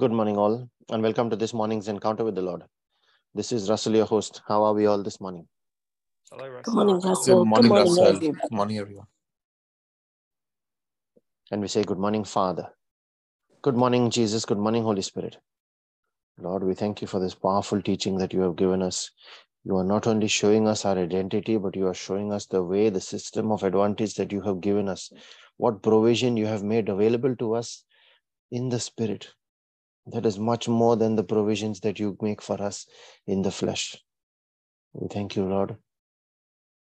Good 0.00 0.12
morning, 0.12 0.38
all, 0.38 0.66
and 0.90 1.02
welcome 1.02 1.28
to 1.28 1.36
this 1.36 1.52
morning's 1.52 1.86
encounter 1.86 2.24
with 2.24 2.34
the 2.34 2.40
Lord. 2.40 2.62
This 3.34 3.52
is 3.52 3.68
Russell, 3.68 3.94
your 3.94 4.06
host. 4.06 4.40
How 4.48 4.62
are 4.62 4.72
we 4.72 4.86
all 4.86 5.02
this 5.02 5.20
morning? 5.20 5.46
Hello, 6.32 6.46
Good 6.62 6.72
morning, 6.74 7.00
Russell. 7.00 7.36
Good 7.36 7.46
morning, 7.48 7.72
Russell. 7.74 8.06
everybody. 8.06 8.32
Good 8.40 8.50
morning, 8.50 8.78
everyone. 8.78 9.06
And 11.50 11.60
we 11.60 11.68
say, 11.68 11.84
Good 11.84 11.98
morning, 11.98 12.24
Father. 12.24 12.68
Good 13.60 13.76
morning, 13.76 14.10
Jesus. 14.10 14.46
Good 14.46 14.56
morning, 14.56 14.84
Holy 14.84 15.02
Spirit. 15.02 15.36
Lord, 16.38 16.64
we 16.64 16.72
thank 16.72 17.02
you 17.02 17.06
for 17.06 17.20
this 17.20 17.34
powerful 17.34 17.82
teaching 17.82 18.16
that 18.18 18.32
you 18.32 18.40
have 18.40 18.56
given 18.56 18.82
us. 18.82 19.10
You 19.64 19.76
are 19.76 19.84
not 19.84 20.06
only 20.06 20.28
showing 20.28 20.66
us 20.66 20.86
our 20.86 20.96
identity, 20.96 21.58
but 21.58 21.76
you 21.76 21.86
are 21.88 21.94
showing 21.94 22.32
us 22.32 22.46
the 22.46 22.64
way, 22.64 22.88
the 22.88 23.02
system 23.02 23.52
of 23.52 23.64
advantage 23.64 24.14
that 24.14 24.32
you 24.32 24.40
have 24.40 24.62
given 24.62 24.88
us, 24.88 25.12
what 25.58 25.82
provision 25.82 26.38
you 26.38 26.46
have 26.46 26.62
made 26.62 26.88
available 26.88 27.36
to 27.36 27.54
us 27.54 27.84
in 28.50 28.70
the 28.70 28.80
Spirit. 28.80 29.28
That 30.06 30.26
is 30.26 30.38
much 30.38 30.68
more 30.68 30.96
than 30.96 31.16
the 31.16 31.24
provisions 31.24 31.80
that 31.80 32.00
you 32.00 32.16
make 32.20 32.42
for 32.42 32.60
us 32.60 32.86
in 33.26 33.42
the 33.42 33.50
flesh. 33.50 33.96
We 34.92 35.08
thank 35.08 35.36
you, 35.36 35.44
Lord, 35.44 35.76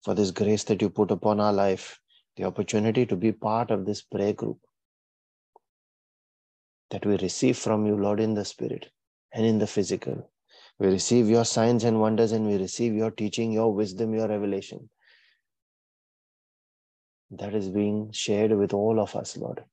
for 0.03 0.15
this 0.15 0.31
grace 0.31 0.65
that 0.65 0.83
you 0.83 0.91
put 0.91 1.11
upon 1.11 1.41
our 1.41 1.53
life, 1.53 2.01
the 2.37 2.45
opportunity 2.45 3.07
to 3.07 3.17
be 3.17 3.33
part 3.33 3.71
of 3.71 3.87
this 3.87 4.03
prayer 4.03 4.33
group 4.33 4.59
that 6.91 7.07
we 7.07 7.17
receive 7.17 7.57
from 7.57 7.87
you, 7.87 7.97
Lord, 7.97 8.21
in 8.21 8.35
the 8.35 8.45
Spirit 8.45 8.91
and 9.33 9.47
in 9.47 9.59
the 9.59 9.67
physical. 9.67 10.31
We 10.79 10.89
receive 10.89 11.29
your 11.29 11.45
signs 11.45 11.85
and 11.85 12.01
wonders 12.01 12.33
and 12.33 12.47
we 12.47 12.57
receive 12.57 12.95
your 12.95 13.11
teaching, 13.11 13.53
your 13.53 13.73
wisdom, 13.73 14.13
your 14.13 14.29
revelation. 14.29 14.91
That 17.31 17.55
is 17.55 17.69
being 17.69 18.11
shared 18.13 18.53
with 18.53 18.75
all 18.75 19.01
of 19.01 19.17
us, 19.17 19.37
Lord. 19.37 19.65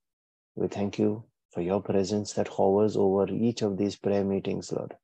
We 0.55 0.67
thank 0.67 0.99
you 0.99 1.25
for 1.51 1.61
your 1.61 1.81
presence 1.81 2.33
that 2.33 2.47
hovers 2.47 2.95
over 2.97 3.27
each 3.29 3.61
of 3.61 3.77
these 3.77 3.95
prayer 3.95 4.23
meetings, 4.23 4.71
Lord. 4.71 4.95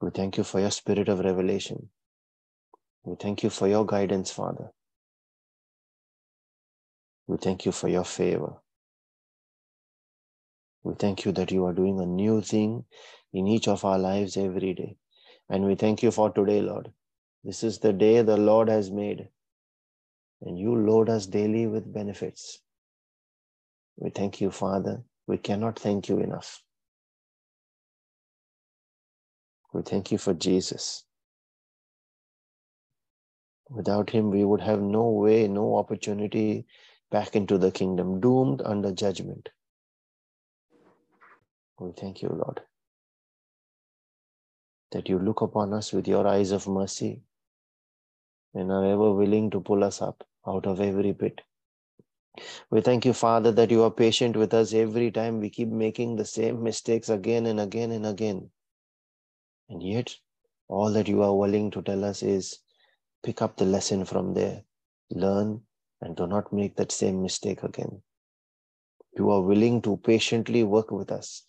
We 0.00 0.10
thank 0.10 0.36
you 0.36 0.44
for 0.44 0.60
your 0.60 0.70
spirit 0.70 1.08
of 1.08 1.20
revelation. 1.20 1.88
We 3.04 3.16
thank 3.16 3.42
you 3.42 3.50
for 3.50 3.66
your 3.66 3.86
guidance, 3.86 4.30
Father. 4.30 4.70
We 7.26 7.38
thank 7.38 7.64
you 7.64 7.72
for 7.72 7.88
your 7.88 8.04
favor. 8.04 8.54
We 10.84 10.94
thank 10.94 11.24
you 11.24 11.32
that 11.32 11.50
you 11.50 11.64
are 11.64 11.72
doing 11.72 12.00
a 12.00 12.06
new 12.06 12.42
thing 12.42 12.84
in 13.32 13.46
each 13.46 13.68
of 13.68 13.84
our 13.84 13.98
lives 13.98 14.36
every 14.36 14.74
day. 14.74 14.96
And 15.48 15.64
we 15.64 15.74
thank 15.76 16.02
you 16.02 16.10
for 16.10 16.30
today, 16.30 16.60
Lord. 16.60 16.92
This 17.42 17.62
is 17.64 17.78
the 17.78 17.92
day 17.92 18.22
the 18.22 18.36
Lord 18.36 18.68
has 18.68 18.90
made, 18.90 19.28
and 20.42 20.58
you 20.58 20.74
load 20.76 21.08
us 21.08 21.26
daily 21.26 21.66
with 21.66 21.92
benefits. 21.92 22.60
We 23.96 24.10
thank 24.10 24.40
you, 24.40 24.50
Father. 24.50 25.02
We 25.26 25.38
cannot 25.38 25.78
thank 25.78 26.08
you 26.08 26.18
enough. 26.18 26.62
We 29.72 29.82
thank 29.82 30.12
you 30.12 30.18
for 30.18 30.34
Jesus. 30.34 31.04
Without 33.70 34.10
him, 34.10 34.30
we 34.30 34.44
would 34.44 34.60
have 34.60 34.80
no 34.80 35.10
way, 35.10 35.48
no 35.48 35.76
opportunity 35.76 36.66
back 37.10 37.34
into 37.34 37.58
the 37.58 37.70
kingdom, 37.70 38.20
doomed 38.20 38.62
under 38.62 38.92
judgment. 38.92 39.48
We 41.78 41.92
thank 41.92 42.22
you, 42.22 42.28
Lord, 42.28 42.60
that 44.92 45.08
you 45.08 45.18
look 45.18 45.40
upon 45.42 45.72
us 45.74 45.92
with 45.92 46.06
your 46.08 46.26
eyes 46.26 46.52
of 46.52 46.68
mercy 46.68 47.22
and 48.54 48.72
are 48.72 48.84
ever 48.84 49.12
willing 49.12 49.50
to 49.50 49.60
pull 49.60 49.84
us 49.84 50.00
up 50.00 50.24
out 50.46 50.66
of 50.66 50.80
every 50.80 51.12
pit. 51.12 51.40
We 52.70 52.80
thank 52.80 53.04
you, 53.04 53.12
Father, 53.12 53.52
that 53.52 53.70
you 53.70 53.82
are 53.82 53.90
patient 53.90 54.36
with 54.36 54.52
us 54.54 54.74
every 54.74 55.10
time 55.10 55.40
we 55.40 55.50
keep 55.50 55.68
making 55.68 56.16
the 56.16 56.24
same 56.24 56.62
mistakes 56.62 57.08
again 57.08 57.46
and 57.46 57.60
again 57.60 57.92
and 57.92 58.06
again. 58.06 58.50
And 59.68 59.82
yet, 59.82 60.14
all 60.68 60.92
that 60.92 61.08
you 61.08 61.22
are 61.22 61.34
willing 61.34 61.70
to 61.72 61.82
tell 61.82 62.04
us 62.04 62.22
is 62.22 62.58
pick 63.22 63.42
up 63.42 63.56
the 63.56 63.64
lesson 63.64 64.04
from 64.04 64.34
there, 64.34 64.62
learn, 65.10 65.62
and 66.00 66.16
do 66.16 66.26
not 66.26 66.52
make 66.52 66.76
that 66.76 66.92
same 66.92 67.22
mistake 67.22 67.62
again. 67.62 68.02
You 69.16 69.30
are 69.30 69.42
willing 69.42 69.80
to 69.82 69.96
patiently 69.96 70.62
work 70.62 70.90
with 70.90 71.10
us. 71.10 71.42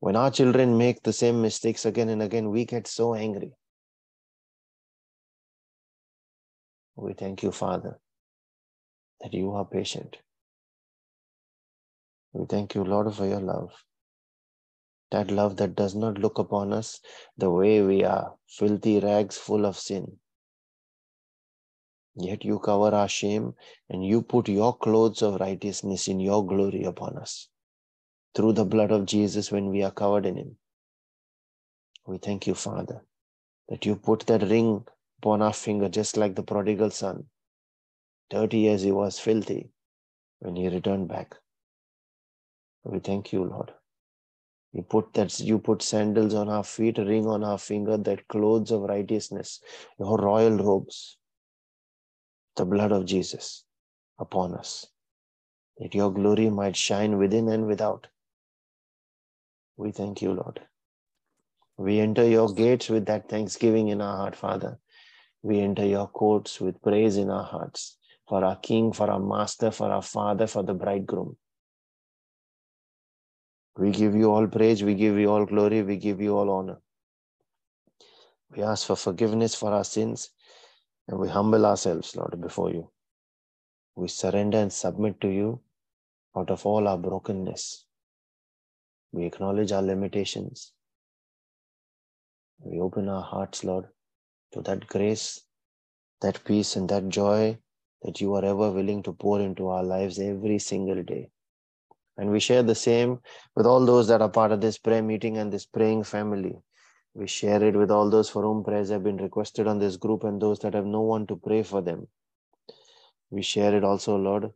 When 0.00 0.16
our 0.16 0.30
children 0.30 0.78
make 0.78 1.02
the 1.02 1.12
same 1.12 1.42
mistakes 1.42 1.84
again 1.84 2.08
and 2.08 2.22
again, 2.22 2.50
we 2.50 2.64
get 2.64 2.86
so 2.86 3.14
angry. 3.14 3.52
We 6.96 7.14
thank 7.14 7.42
you, 7.42 7.52
Father, 7.52 7.98
that 9.20 9.34
you 9.34 9.52
are 9.52 9.64
patient. 9.64 10.18
We 12.32 12.46
thank 12.46 12.74
you, 12.74 12.84
Lord, 12.84 13.12
for 13.14 13.26
your 13.26 13.40
love. 13.40 13.72
That 15.10 15.30
love 15.30 15.56
that 15.56 15.74
does 15.74 15.94
not 15.94 16.18
look 16.18 16.38
upon 16.38 16.72
us 16.72 17.00
the 17.36 17.50
way 17.50 17.82
we 17.82 18.04
are, 18.04 18.34
filthy 18.46 19.00
rags 19.00 19.36
full 19.36 19.66
of 19.66 19.76
sin. 19.76 20.18
Yet 22.16 22.44
you 22.44 22.58
cover 22.58 22.94
our 22.94 23.08
shame 23.08 23.54
and 23.88 24.04
you 24.04 24.22
put 24.22 24.48
your 24.48 24.76
clothes 24.76 25.22
of 25.22 25.40
righteousness 25.40 26.08
in 26.08 26.20
your 26.20 26.46
glory 26.46 26.84
upon 26.84 27.16
us 27.18 27.48
through 28.34 28.52
the 28.52 28.64
blood 28.64 28.92
of 28.92 29.06
Jesus 29.06 29.50
when 29.50 29.70
we 29.70 29.82
are 29.82 29.90
covered 29.90 30.26
in 30.26 30.36
Him. 30.36 30.56
We 32.06 32.18
thank 32.18 32.46
you, 32.46 32.54
Father, 32.54 33.04
that 33.68 33.86
you 33.86 33.96
put 33.96 34.26
that 34.26 34.42
ring 34.42 34.84
upon 35.18 35.42
our 35.42 35.52
finger 35.52 35.88
just 35.88 36.16
like 36.16 36.34
the 36.36 36.42
prodigal 36.42 36.90
son. 36.90 37.24
30 38.30 38.58
years 38.58 38.82
he 38.82 38.92
was 38.92 39.18
filthy 39.18 39.70
when 40.38 40.56
he 40.56 40.68
returned 40.68 41.08
back. 41.08 41.36
We 42.84 42.98
thank 43.00 43.32
you, 43.32 43.44
Lord. 43.44 43.72
You 44.72 44.82
put 44.82 45.12
that 45.14 45.38
you 45.40 45.58
put 45.58 45.82
sandals 45.82 46.32
on 46.32 46.48
our 46.48 46.62
feet, 46.62 46.98
a 46.98 47.04
ring 47.04 47.26
on 47.26 47.42
our 47.42 47.58
finger, 47.58 47.96
that 47.96 48.28
clothes 48.28 48.70
of 48.70 48.82
righteousness, 48.82 49.60
your 49.98 50.16
royal 50.16 50.56
robes, 50.56 51.18
the 52.56 52.64
blood 52.64 52.92
of 52.92 53.04
Jesus 53.04 53.64
upon 54.18 54.54
us, 54.54 54.86
that 55.78 55.94
your 55.94 56.12
glory 56.12 56.50
might 56.50 56.76
shine 56.76 57.18
within 57.18 57.48
and 57.48 57.66
without. 57.66 58.06
We 59.76 59.90
thank 59.90 60.22
you, 60.22 60.32
Lord. 60.34 60.60
We 61.76 61.98
enter 61.98 62.28
your 62.28 62.52
gates 62.52 62.88
with 62.88 63.06
that 63.06 63.28
thanksgiving 63.28 63.88
in 63.88 64.00
our 64.00 64.18
heart, 64.18 64.36
Father. 64.36 64.78
We 65.42 65.60
enter 65.60 65.86
your 65.86 66.06
courts 66.06 66.60
with 66.60 66.82
praise 66.82 67.16
in 67.16 67.30
our 67.30 67.44
hearts 67.44 67.96
for 68.30 68.44
our 68.44 68.54
King, 68.54 68.92
for 68.92 69.10
our 69.10 69.18
Master, 69.18 69.72
for 69.72 69.90
our 69.90 70.02
Father, 70.02 70.46
for 70.46 70.62
the 70.62 70.72
bridegroom. 70.72 71.36
We 73.76 73.90
give 73.90 74.14
you 74.14 74.30
all 74.30 74.46
praise, 74.46 74.84
we 74.84 74.94
give 74.94 75.18
you 75.18 75.28
all 75.32 75.44
glory, 75.46 75.82
we 75.82 75.96
give 75.96 76.20
you 76.20 76.36
all 76.36 76.48
honor. 76.48 76.76
We 78.52 78.62
ask 78.62 78.86
for 78.86 78.94
forgiveness 78.94 79.56
for 79.56 79.72
our 79.72 79.82
sins 79.82 80.30
and 81.08 81.18
we 81.18 81.28
humble 81.28 81.66
ourselves, 81.66 82.14
Lord, 82.14 82.40
before 82.40 82.70
you. 82.70 82.90
We 83.96 84.06
surrender 84.06 84.58
and 84.58 84.72
submit 84.72 85.20
to 85.22 85.28
you 85.28 85.62
out 86.36 86.50
of 86.50 86.64
all 86.64 86.86
our 86.86 86.98
brokenness. 86.98 87.84
We 89.10 89.24
acknowledge 89.24 89.72
our 89.72 89.82
limitations. 89.82 90.72
We 92.60 92.78
open 92.78 93.08
our 93.08 93.22
hearts, 93.22 93.64
Lord, 93.64 93.88
to 94.52 94.60
that 94.62 94.86
grace, 94.86 95.40
that 96.20 96.44
peace, 96.44 96.76
and 96.76 96.88
that 96.90 97.08
joy 97.08 97.58
that 98.02 98.20
you 98.20 98.34
are 98.34 98.44
ever 98.44 98.70
willing 98.70 99.02
to 99.04 99.12
pour 99.12 99.40
into 99.40 99.68
our 99.68 99.82
lives 99.82 100.18
every 100.18 100.58
single 100.58 101.02
day. 101.02 101.30
And 102.16 102.30
we 102.30 102.40
share 102.40 102.62
the 102.62 102.74
same 102.74 103.20
with 103.56 103.66
all 103.66 103.84
those 103.86 104.08
that 104.08 104.22
are 104.22 104.28
part 104.28 104.52
of 104.52 104.60
this 104.60 104.78
prayer 104.78 105.02
meeting 105.02 105.38
and 105.38 105.52
this 105.52 105.66
praying 105.66 106.04
family. 106.04 106.56
We 107.14 107.26
share 107.26 107.62
it 107.62 107.74
with 107.74 107.90
all 107.90 108.10
those 108.10 108.30
for 108.30 108.42
whom 108.42 108.62
prayers 108.62 108.90
have 108.90 109.02
been 109.02 109.16
requested 109.16 109.66
on 109.66 109.78
this 109.78 109.96
group 109.96 110.24
and 110.24 110.40
those 110.40 110.58
that 110.60 110.74
have 110.74 110.86
no 110.86 111.00
one 111.00 111.26
to 111.26 111.36
pray 111.36 111.62
for 111.62 111.80
them. 111.80 112.08
We 113.30 113.42
share 113.42 113.74
it 113.74 113.84
also, 113.84 114.16
Lord, 114.16 114.52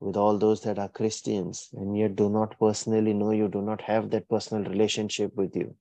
with 0.00 0.16
all 0.16 0.36
those 0.36 0.62
that 0.62 0.78
are 0.78 0.88
Christians 0.88 1.70
and 1.72 1.96
yet 1.96 2.16
do 2.16 2.28
not 2.28 2.58
personally 2.58 3.14
know 3.14 3.30
you, 3.30 3.48
do 3.48 3.62
not 3.62 3.80
have 3.82 4.10
that 4.10 4.28
personal 4.28 4.64
relationship 4.64 5.34
with 5.36 5.54
you. 5.56 5.74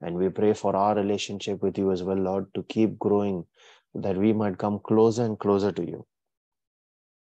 And 0.00 0.16
we 0.16 0.28
pray 0.28 0.52
for 0.52 0.76
our 0.76 0.94
relationship 0.94 1.62
with 1.62 1.78
you 1.78 1.90
as 1.90 2.02
well, 2.02 2.16
Lord, 2.16 2.52
to 2.54 2.62
keep 2.64 2.98
growing, 2.98 3.46
that 3.94 4.16
we 4.16 4.32
might 4.32 4.58
come 4.58 4.80
closer 4.80 5.24
and 5.24 5.38
closer 5.38 5.72
to 5.72 5.84
you. 5.84 6.06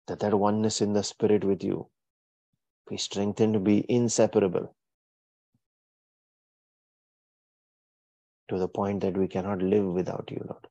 That 0.07 0.19
that 0.21 0.33
oneness 0.33 0.81
in 0.81 0.93
the 0.93 1.03
spirit 1.03 1.43
with 1.43 1.63
you 1.63 1.87
be 2.89 2.97
strengthened 2.97 3.53
to 3.53 3.59
be 3.59 3.85
inseparable 3.89 4.75
to 8.49 8.57
the 8.57 8.67
point 8.67 9.01
that 9.01 9.17
we 9.17 9.27
cannot 9.27 9.61
live 9.61 9.85
without 9.85 10.29
you, 10.31 10.43
Lord. 10.49 10.67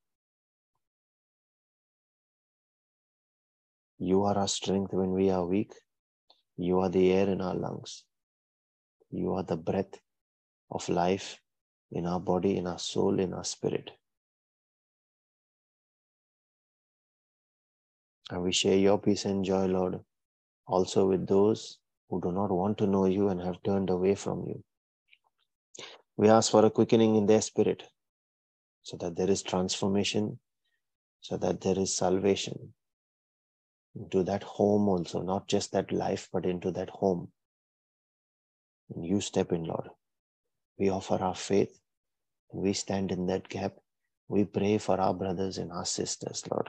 You 3.99 4.25
are 4.25 4.37
our 4.39 4.49
strength 4.49 4.93
when 4.93 5.13
we 5.13 5.31
are 5.31 5.47
weak. 5.47 5.73
You 6.57 6.81
are 6.81 6.89
the 6.89 7.13
air 7.13 7.29
in 7.29 7.41
our 7.41 7.55
lungs. 7.55 8.05
You 9.11 9.35
are 9.35 9.45
the 9.45 9.57
breath 9.57 9.95
of 10.71 10.89
life 10.89 11.41
in 11.93 12.07
our 12.07 12.21
body, 12.21 12.57
in 12.57 12.67
our 12.67 12.79
soul, 12.79 13.19
in 13.21 13.33
our 13.33 13.45
spirit. 13.45 13.91
And 18.31 18.43
we 18.43 18.53
share 18.53 18.77
your 18.77 18.99
peace 18.99 19.25
and 19.25 19.45
joy, 19.45 19.67
Lord, 19.67 20.01
also 20.67 21.07
with 21.09 21.27
those 21.27 21.79
who 22.09 22.21
do 22.21 22.33
not 22.33 22.51
want 22.51 22.79
to 22.79 22.87
know 22.87 23.07
you 23.07 23.29
and 23.29 23.41
have 23.41 23.63
turned 23.63 23.91
away 23.91 24.15
from 24.15 24.45
you. 24.47 24.63
We 26.17 26.29
ask 26.29 26.51
for 26.51 26.65
a 26.65 26.71
quickening 26.71 27.17
in 27.17 27.27
their 27.27 27.41
spirit 27.41 27.85
so 28.83 28.97
that 28.99 29.17
there 29.17 29.31
is 29.31 29.43
transformation, 29.43 30.39
so 31.21 31.37
that 31.37 31.61
there 31.61 31.79
is 31.79 31.97
salvation 31.97 32.75
into 33.95 34.23
that 34.25 34.43
home 34.43 34.89
also, 34.89 35.23
not 35.23 35.49
just 35.49 35.73
that 35.73 35.93
life, 35.93 36.29
but 36.33 36.47
into 36.47 36.71
that 36.73 36.91
home. 36.91 37.31
And 38.95 39.05
you 39.05 39.21
step 39.21 39.53
in, 39.53 39.65
Lord. 39.65 39.89
We 40.79 40.91
offer 40.91 41.17
our 41.17 41.35
faith 41.35 41.79
and 42.53 42.63
we 42.63 42.73
stand 42.73 43.13
in 43.13 43.27
that 43.27 43.49
gap. 43.49 43.75
We 44.29 44.45
pray 44.45 44.79
for 44.79 45.01
our 45.01 45.15
brothers 45.15 45.59
and 45.59 45.73
our 45.73 45.85
sisters, 45.85 46.45
Lord, 46.51 46.69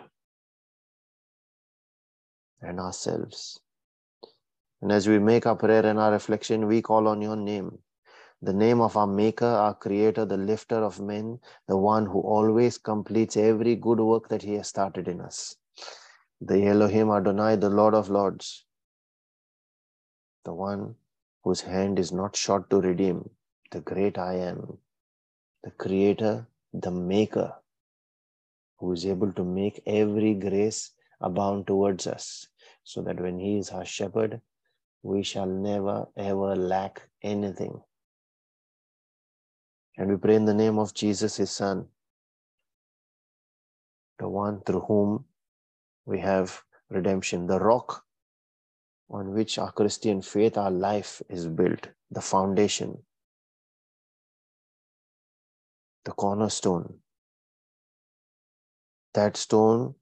and 2.61 2.79
ourselves. 2.79 3.59
And 4.81 4.91
as 4.91 5.07
we 5.07 5.19
make 5.19 5.45
our 5.45 5.55
prayer 5.55 5.85
and 5.85 5.99
our 5.99 6.11
reflection, 6.11 6.67
we 6.67 6.81
call 6.81 7.07
on 7.07 7.21
your 7.21 7.35
name, 7.35 7.79
the 8.41 8.53
name 8.53 8.79
of 8.79 8.95
our 8.95 9.07
Maker, 9.07 9.45
our 9.45 9.73
Creator, 9.73 10.25
the 10.25 10.37
lifter 10.37 10.77
of 10.77 11.01
men, 11.01 11.39
the 11.67 11.75
one 11.75 12.05
who 12.05 12.21
always 12.21 12.77
completes 12.77 13.35
every 13.35 13.75
good 13.75 13.99
work 13.99 14.29
that 14.29 14.41
He 14.41 14.53
has 14.53 14.67
started 14.69 15.07
in 15.07 15.19
us. 15.19 15.55
The 16.39 16.67
Elohim 16.67 17.11
Adonai, 17.11 17.57
the 17.57 17.69
Lord 17.69 17.93
of 17.93 18.09
Lords, 18.09 18.65
the 20.45 20.53
one 20.53 20.95
whose 21.43 21.61
hand 21.61 21.99
is 21.99 22.13
not 22.13 22.35
short 22.35 22.69
to 22.69 22.79
redeem, 22.79 23.29
the 23.71 23.81
great 23.81 24.17
I 24.17 24.35
am, 24.35 24.77
the 25.63 25.71
Creator, 25.71 26.47
the 26.73 26.91
Maker, 26.91 27.53
who 28.77 28.93
is 28.93 29.05
able 29.05 29.33
to 29.33 29.43
make 29.43 29.81
every 29.85 30.33
grace 30.33 30.91
abound 31.19 31.67
towards 31.67 32.07
us, 32.07 32.47
so 32.89 33.03
that 33.03 33.19
when 33.21 33.37
He 33.37 33.59
is 33.59 33.69
our 33.69 33.85
shepherd, 33.85 34.41
we 35.03 35.21
shall 35.21 35.45
never 35.45 36.07
ever 36.17 36.55
lack 36.55 37.07
anything. 37.21 37.79
And 39.95 40.09
we 40.09 40.17
pray 40.17 40.35
in 40.35 40.45
the 40.45 40.55
name 40.55 40.79
of 40.79 40.95
Jesus, 40.95 41.35
his 41.37 41.51
son, 41.51 41.85
the 44.17 44.27
one 44.27 44.61
through 44.61 44.79
whom 44.87 45.25
we 46.05 46.19
have 46.19 46.63
redemption, 46.89 47.45
the 47.45 47.59
rock 47.59 48.03
on 49.11 49.33
which 49.33 49.59
our 49.59 49.71
Christian 49.71 50.23
faith, 50.23 50.57
our 50.57 50.71
life 50.71 51.21
is 51.29 51.45
built, 51.45 51.89
the 52.09 52.21
foundation, 52.21 52.97
the 56.05 56.11
cornerstone. 56.11 56.95
That 59.13 59.37
stone 59.37 59.95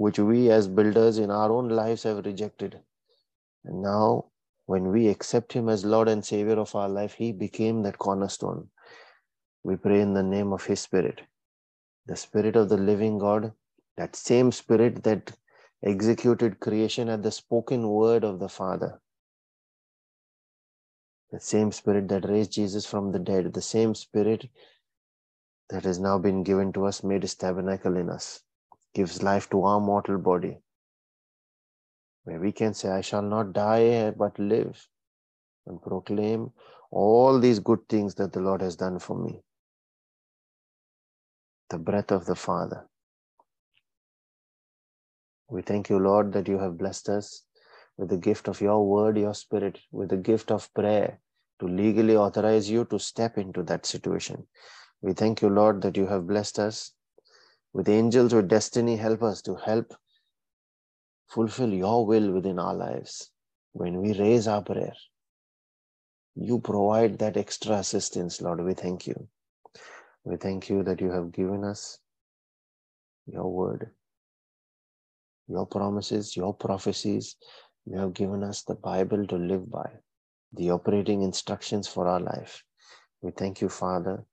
which 0.00 0.18
we 0.18 0.50
as 0.50 0.66
builders 0.66 1.18
in 1.18 1.30
our 1.30 1.52
own 1.52 1.68
lives 1.68 2.04
have 2.04 2.24
rejected. 2.24 2.80
And 3.66 3.82
now 3.82 4.30
when 4.64 4.90
we 4.92 5.08
accept 5.08 5.52
Him 5.52 5.68
as 5.68 5.84
Lord 5.84 6.08
and 6.08 6.24
Savior 6.24 6.58
of 6.58 6.74
our 6.74 6.88
life, 6.88 7.12
He 7.12 7.32
became 7.32 7.82
that 7.82 7.98
cornerstone. 7.98 8.68
We 9.62 9.76
pray 9.76 10.00
in 10.00 10.14
the 10.14 10.22
name 10.22 10.54
of 10.54 10.64
His 10.64 10.80
Spirit, 10.80 11.20
the 12.06 12.16
Spirit 12.16 12.56
of 12.56 12.70
the 12.70 12.78
living 12.78 13.18
God, 13.18 13.52
that 13.98 14.16
same 14.16 14.52
Spirit 14.52 15.02
that 15.04 15.32
executed 15.84 16.60
creation 16.60 17.10
at 17.10 17.22
the 17.22 17.30
spoken 17.30 17.86
word 17.86 18.24
of 18.24 18.38
the 18.38 18.48
Father. 18.48 19.02
The 21.30 21.40
same 21.40 21.72
Spirit 21.72 22.08
that 22.08 22.26
raised 22.26 22.52
Jesus 22.52 22.86
from 22.86 23.12
the 23.12 23.18
dead, 23.18 23.52
the 23.52 23.60
same 23.60 23.94
Spirit 23.94 24.48
that 25.68 25.84
has 25.84 25.98
now 25.98 26.16
been 26.18 26.42
given 26.42 26.72
to 26.72 26.86
us, 26.86 27.04
made 27.04 27.20
His 27.20 27.34
tabernacle 27.34 27.98
in 27.98 28.08
us, 28.08 28.40
gives 28.94 29.22
life 29.22 29.48
to 29.50 29.62
our 29.64 29.80
mortal 29.80 30.18
body 30.18 30.58
where 32.24 32.40
we 32.40 32.52
can 32.52 32.74
say, 32.74 32.90
I 32.90 33.00
shall 33.00 33.22
not 33.22 33.52
die 33.52 34.10
but 34.10 34.38
live 34.38 34.86
and 35.66 35.80
proclaim 35.80 36.52
all 36.90 37.38
these 37.38 37.58
good 37.58 37.80
things 37.88 38.14
that 38.16 38.32
the 38.32 38.40
Lord 38.40 38.60
has 38.60 38.76
done 38.76 38.98
for 38.98 39.16
me. 39.16 39.42
The 41.70 41.78
breath 41.78 42.10
of 42.10 42.26
the 42.26 42.34
Father. 42.34 42.86
We 45.48 45.62
thank 45.62 45.88
you, 45.88 45.98
Lord, 45.98 46.32
that 46.32 46.48
you 46.48 46.58
have 46.58 46.78
blessed 46.78 47.08
us 47.08 47.44
with 47.96 48.08
the 48.08 48.16
gift 48.16 48.48
of 48.48 48.60
your 48.60 48.86
word, 48.86 49.16
your 49.18 49.34
spirit, 49.34 49.78
with 49.90 50.08
the 50.08 50.16
gift 50.16 50.50
of 50.50 50.72
prayer 50.74 51.20
to 51.60 51.66
legally 51.66 52.16
authorize 52.16 52.68
you 52.70 52.84
to 52.86 52.98
step 52.98 53.38
into 53.38 53.62
that 53.64 53.86
situation. 53.86 54.46
We 55.02 55.12
thank 55.12 55.42
you, 55.42 55.48
Lord, 55.48 55.82
that 55.82 55.96
you 55.96 56.06
have 56.06 56.26
blessed 56.26 56.58
us 56.58 56.92
with 57.72 57.88
angels 57.88 58.32
or 58.32 58.42
destiny. 58.42 58.96
Help 58.96 59.22
us 59.22 59.42
to 59.42 59.54
help 59.54 59.94
fulfill 61.28 61.72
your 61.72 62.06
will 62.06 62.32
within 62.32 62.58
our 62.58 62.74
lives. 62.74 63.30
When 63.72 64.00
we 64.00 64.12
raise 64.14 64.48
our 64.48 64.62
prayer, 64.62 64.94
you 66.34 66.60
provide 66.60 67.18
that 67.18 67.36
extra 67.36 67.76
assistance, 67.76 68.40
Lord. 68.40 68.64
We 68.64 68.74
thank 68.74 69.06
you. 69.06 69.28
We 70.24 70.36
thank 70.36 70.68
you 70.68 70.82
that 70.82 71.00
you 71.00 71.10
have 71.10 71.32
given 71.32 71.64
us 71.64 71.98
your 73.26 73.48
word, 73.48 73.90
your 75.48 75.66
promises, 75.66 76.36
your 76.36 76.54
prophecies. 76.54 77.36
You 77.86 77.98
have 77.98 78.14
given 78.14 78.42
us 78.44 78.62
the 78.62 78.74
Bible 78.74 79.26
to 79.26 79.36
live 79.36 79.70
by, 79.70 79.88
the 80.52 80.70
operating 80.70 81.22
instructions 81.22 81.88
for 81.88 82.06
our 82.06 82.20
life. 82.20 82.62
We 83.22 83.30
thank 83.30 83.60
you, 83.60 83.68
Father, 83.68 84.24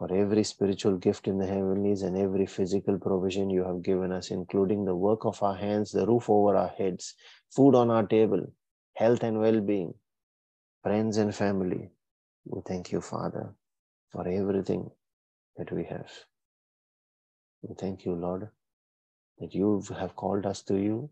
for 0.00 0.10
every 0.14 0.42
spiritual 0.42 0.96
gift 0.96 1.28
in 1.28 1.36
the 1.36 1.46
heavenlies 1.46 2.00
and 2.00 2.16
every 2.16 2.46
physical 2.46 2.98
provision 2.98 3.50
you 3.50 3.62
have 3.62 3.82
given 3.82 4.12
us, 4.12 4.30
including 4.30 4.86
the 4.86 4.96
work 4.96 5.26
of 5.26 5.42
our 5.42 5.54
hands, 5.54 5.92
the 5.92 6.06
roof 6.06 6.30
over 6.30 6.56
our 6.56 6.68
heads, 6.78 7.14
food 7.54 7.74
on 7.74 7.90
our 7.90 8.06
table, 8.06 8.50
health 8.94 9.22
and 9.22 9.38
well 9.38 9.60
being, 9.60 9.92
friends 10.82 11.18
and 11.18 11.34
family. 11.34 11.90
We 12.46 12.62
thank 12.66 12.92
you, 12.92 13.02
Father, 13.02 13.54
for 14.10 14.26
everything 14.26 14.90
that 15.58 15.70
we 15.70 15.84
have. 15.84 16.10
We 17.60 17.74
thank 17.74 18.06
you, 18.06 18.14
Lord, 18.14 18.48
that 19.38 19.54
you 19.54 19.82
have 19.98 20.16
called 20.16 20.46
us 20.46 20.62
to 20.62 20.76
you. 20.76 21.10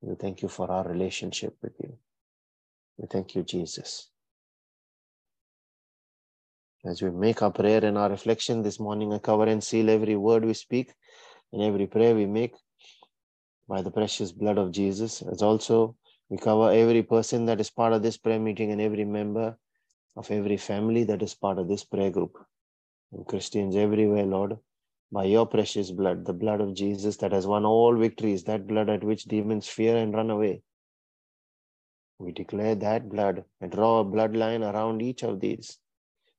We 0.00 0.14
thank 0.14 0.40
you 0.40 0.48
for 0.48 0.70
our 0.70 0.88
relationship 0.88 1.58
with 1.60 1.74
you. 1.78 1.98
We 2.96 3.06
thank 3.06 3.34
you, 3.34 3.42
Jesus. 3.42 4.08
As 6.84 7.02
we 7.02 7.10
make 7.10 7.42
our 7.42 7.50
prayer 7.50 7.84
and 7.84 7.98
our 7.98 8.08
reflection 8.08 8.62
this 8.62 8.78
morning, 8.78 9.12
I 9.12 9.18
cover 9.18 9.46
and 9.46 9.62
seal 9.62 9.90
every 9.90 10.14
word 10.14 10.44
we 10.44 10.54
speak 10.54 10.94
and 11.52 11.60
every 11.60 11.88
prayer 11.88 12.14
we 12.14 12.24
make 12.24 12.54
by 13.68 13.82
the 13.82 13.90
precious 13.90 14.30
blood 14.30 14.58
of 14.58 14.70
Jesus. 14.70 15.20
As 15.22 15.42
also, 15.42 15.96
we 16.28 16.38
cover 16.38 16.70
every 16.70 17.02
person 17.02 17.46
that 17.46 17.60
is 17.60 17.68
part 17.68 17.92
of 17.94 18.02
this 18.02 18.16
prayer 18.16 18.38
meeting 18.38 18.70
and 18.70 18.80
every 18.80 19.04
member 19.04 19.58
of 20.16 20.30
every 20.30 20.56
family 20.56 21.02
that 21.02 21.20
is 21.20 21.34
part 21.34 21.58
of 21.58 21.66
this 21.66 21.82
prayer 21.82 22.12
group. 22.12 22.38
And 23.10 23.26
Christians 23.26 23.74
everywhere, 23.74 24.26
Lord, 24.26 24.56
by 25.10 25.24
your 25.24 25.46
precious 25.46 25.90
blood, 25.90 26.24
the 26.24 26.32
blood 26.32 26.60
of 26.60 26.74
Jesus 26.74 27.16
that 27.16 27.32
has 27.32 27.44
won 27.44 27.64
all 27.64 27.96
victories, 27.96 28.44
that 28.44 28.68
blood 28.68 28.88
at 28.88 29.02
which 29.02 29.24
demons 29.24 29.66
fear 29.66 29.96
and 29.96 30.14
run 30.14 30.30
away. 30.30 30.62
We 32.20 32.30
declare 32.30 32.76
that 32.76 33.08
blood 33.08 33.44
and 33.60 33.72
draw 33.72 33.98
a 33.98 34.04
bloodline 34.04 34.62
around 34.62 35.02
each 35.02 35.24
of 35.24 35.40
these 35.40 35.76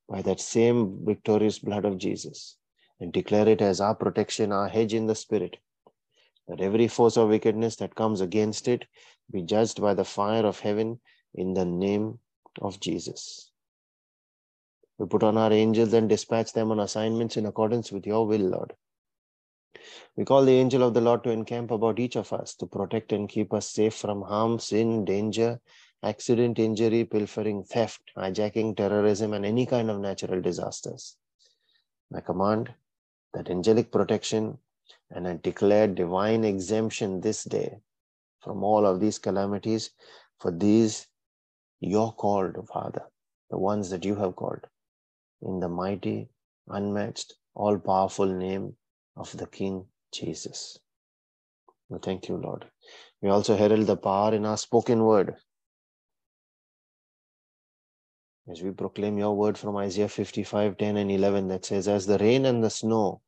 by 0.09 0.21
that 0.23 0.41
same 0.41 1.05
victorious 1.05 1.59
blood 1.59 1.85
of 1.85 1.97
Jesus 1.97 2.57
and 2.99 3.13
declare 3.13 3.47
it 3.47 3.61
as 3.61 3.79
our 3.79 3.95
protection, 3.95 4.51
our 4.51 4.67
hedge 4.67 4.93
in 4.93 5.07
the 5.07 5.15
spirit, 5.15 5.57
that 6.47 6.61
every 6.61 6.87
force 6.87 7.15
of 7.15 7.29
wickedness 7.29 7.75
that 7.77 7.95
comes 7.95 8.19
against 8.19 8.67
it 8.67 8.85
be 9.31 9.41
judged 9.43 9.79
by 9.81 9.93
the 9.93 10.03
fire 10.03 10.45
of 10.45 10.59
heaven 10.59 10.99
in 11.35 11.53
the 11.53 11.65
name 11.65 12.17
of 12.59 12.79
Jesus. 12.79 13.51
We 14.97 15.05
put 15.05 15.23
on 15.23 15.37
our 15.37 15.53
angels 15.53 15.93
and 15.93 16.09
dispatch 16.09 16.51
them 16.51 16.71
on 16.71 16.79
assignments 16.79 17.37
in 17.37 17.45
accordance 17.45 17.91
with 17.91 18.05
your 18.05 18.25
will, 18.25 18.41
Lord. 18.41 18.73
We 20.17 20.25
call 20.25 20.43
the 20.43 20.51
angel 20.51 20.83
of 20.83 20.93
the 20.93 21.01
Lord 21.01 21.23
to 21.23 21.29
encamp 21.29 21.71
about 21.71 21.99
each 21.99 22.17
of 22.17 22.33
us 22.33 22.55
to 22.55 22.65
protect 22.65 23.13
and 23.13 23.29
keep 23.29 23.53
us 23.53 23.69
safe 23.69 23.93
from 23.93 24.23
harm, 24.23 24.59
sin, 24.59 25.05
danger, 25.05 25.61
accident, 26.03 26.59
injury, 26.59 27.05
pilfering, 27.05 27.63
theft, 27.63 28.01
hijacking, 28.17 28.75
terrorism, 28.75 29.33
and 29.33 29.45
any 29.45 29.65
kind 29.65 29.89
of 29.89 29.99
natural 29.99 30.41
disasters. 30.41 31.17
I 32.15 32.21
command 32.21 32.73
that 33.33 33.49
angelic 33.49 33.91
protection 33.91 34.57
and 35.11 35.27
I 35.27 35.39
declare 35.41 35.87
divine 35.87 36.43
exemption 36.43 37.21
this 37.21 37.43
day 37.43 37.79
from 38.41 38.63
all 38.63 38.85
of 38.85 38.99
these 38.99 39.19
calamities 39.19 39.91
for 40.39 40.51
these 40.51 41.07
you're 41.81 42.11
called, 42.11 42.55
Father, 42.67 43.03
the 43.49 43.57
ones 43.57 43.89
that 43.89 44.03
you 44.05 44.15
have 44.15 44.35
called, 44.35 44.65
in 45.41 45.59
the 45.59 45.69
mighty, 45.69 46.29
unmatched, 46.67 47.35
all 47.55 47.77
powerful 47.77 48.25
name 48.25 48.75
of 49.15 49.35
the 49.37 49.47
King 49.47 49.85
Jesus. 50.13 50.77
We 51.87 51.99
thank 51.99 52.27
you, 52.27 52.37
Lord. 52.37 52.65
We 53.21 53.29
also 53.29 53.55
herald 53.55 53.87
the 53.87 53.97
power 53.97 54.33
in 54.33 54.45
our 54.45 54.57
spoken 54.57 55.03
word 55.03 55.35
as 58.49 58.63
we 58.63 58.71
proclaim 58.71 59.17
your 59.17 59.35
word 59.35 59.57
from 59.57 59.77
Isaiah 59.77 60.09
55 60.09 60.75
10 60.75 60.97
and 60.97 61.11
11 61.11 61.49
that 61.49 61.65
says, 61.65 61.87
As 61.87 62.07
the 62.07 62.17
rain 62.17 62.45
and 62.45 62.63
the 62.63 62.69
snow 62.69 63.21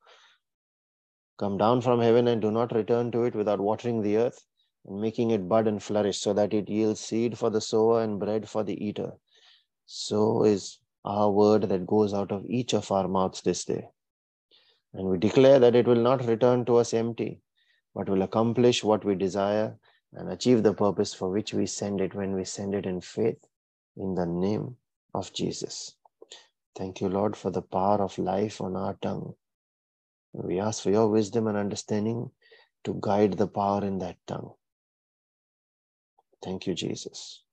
come 1.38 1.60
down 1.60 1.82
from 1.82 2.01
heaven 2.01 2.28
and 2.28 2.42
do 2.42 2.50
not 2.50 2.74
return 2.74 3.12
to 3.12 3.24
it 3.25 3.36
without 3.36 3.60
watering 3.60 4.01
the 4.01 4.18
earth 4.18 4.44
and 4.86 5.00
making 5.00 5.30
it 5.30 5.48
bud 5.48 5.68
and 5.68 5.82
flourish 5.82 6.18
so 6.18 6.34
that 6.34 6.56
it 6.56 6.70
yields 6.70 7.01
seed 7.01 7.38
for 7.38 7.51
the 7.51 7.62
sower 7.62 8.01
and 8.01 8.20
bread 8.20 8.50
for 8.50 8.63
the 8.63 8.84
eater. 8.84 9.12
So 9.86 10.44
is 10.44 10.80
our 11.06 11.30
word 11.30 11.70
that 11.70 11.86
goes 11.86 12.16
out 12.16 12.32
of 12.32 12.46
each 12.48 12.74
of 12.74 12.92
our 12.92 13.08
mouths 13.08 13.42
this 13.42 13.63
day. 13.66 13.90
And 14.94 15.08
we 15.08 15.20
declare 15.20 15.60
that 15.60 15.75
it 15.75 15.86
will 15.86 16.01
not 16.01 16.25
return 16.25 16.66
to 16.66 16.78
us 16.78 16.96
empty, 16.96 17.42
but 17.94 18.10
will 18.10 18.24
accomplish 18.24 18.84
what 18.84 19.06
we 19.06 19.13
desire 19.13 19.78
and 20.13 20.32
achieve 20.32 20.63
the 20.63 20.74
purpose 20.74 21.13
for 21.13 21.30
which 21.30 21.54
we 21.54 21.68
send 21.68 22.01
it 22.01 22.16
when 22.16 22.34
we 22.34 22.44
send 22.44 22.74
it 22.74 22.88
in 22.88 23.01
faith 23.01 23.46
in 23.96 24.16
the 24.16 24.25
name 24.25 24.78
of 25.13 25.34
Jesus. 25.34 25.96
Thank 26.75 27.01
you, 27.01 27.10
Lord, 27.10 27.36
for 27.36 27.51
the 27.51 27.62
power 27.62 28.01
of 28.01 28.18
life 28.18 28.62
on 28.62 28.75
our 28.75 28.94
tongue. 29.01 29.34
We 30.34 30.60
ask 30.60 30.84
for 30.84 30.91
your 30.91 31.10
wisdom 31.10 31.48
and 31.48 31.58
understanding 31.58 32.32
to 32.86 32.98
guide 33.00 33.34
the 33.34 33.48
power 33.48 33.84
in 33.84 34.00
that 34.00 34.18
tongue. 34.27 34.53
Thank 36.44 36.65
you, 36.68 36.74
Jesus. 36.74 37.44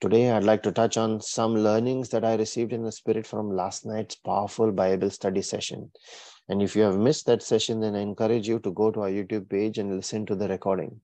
Today, 0.00 0.30
I'd 0.30 0.44
like 0.44 0.62
to 0.62 0.72
touch 0.72 0.96
on 0.96 1.20
some 1.20 1.54
learnings 1.54 2.08
that 2.08 2.24
I 2.24 2.34
received 2.34 2.72
in 2.72 2.82
the 2.82 2.90
Spirit 2.90 3.26
from 3.26 3.54
last 3.54 3.84
night's 3.84 4.16
powerful 4.16 4.72
Bible 4.72 5.10
study 5.10 5.42
session. 5.42 5.90
And 6.48 6.62
if 6.62 6.74
you 6.74 6.82
have 6.82 6.96
missed 6.96 7.26
that 7.26 7.42
session, 7.42 7.80
then 7.80 7.94
I 7.94 8.00
encourage 8.00 8.48
you 8.48 8.58
to 8.60 8.72
go 8.72 8.90
to 8.90 9.02
our 9.02 9.10
YouTube 9.10 9.48
page 9.48 9.78
and 9.78 9.94
listen 9.94 10.26
to 10.26 10.34
the 10.34 10.48
recording. 10.48 11.00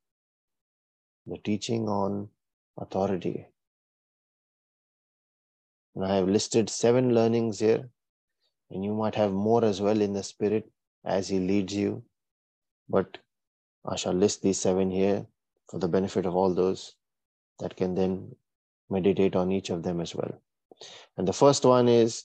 The 1.26 1.38
teaching 1.45 1.88
on 1.88 2.29
authority. 2.78 3.47
And 5.95 6.04
I 6.04 6.16
have 6.16 6.28
listed 6.28 6.68
seven 6.68 7.14
learnings 7.14 7.59
here, 7.59 7.88
and 8.71 8.85
you 8.85 8.92
might 8.92 9.14
have 9.14 9.33
more 9.33 9.64
as 9.64 9.80
well 9.80 10.00
in 10.00 10.12
the 10.12 10.23
Spirit 10.23 10.71
as 11.04 11.28
He 11.28 11.38
leads 11.38 11.75
you. 11.75 12.02
But 12.88 13.18
I 13.85 13.97
shall 13.97 14.12
list 14.12 14.42
these 14.42 14.61
seven 14.61 14.90
here 14.90 15.26
for 15.71 15.78
the 15.78 15.88
benefit 15.88 16.26
of 16.26 16.37
all 16.37 16.54
those 16.54 16.95
that 17.61 17.76
can 17.76 17.95
then 17.95 18.35
meditate 18.90 19.35
on 19.35 19.50
each 19.50 19.71
of 19.71 19.83
them 19.83 20.00
as 20.00 20.14
well. 20.14 20.40
And 21.16 21.26
the 21.26 21.33
first 21.33 21.64
one 21.64 21.88
is 21.88 22.25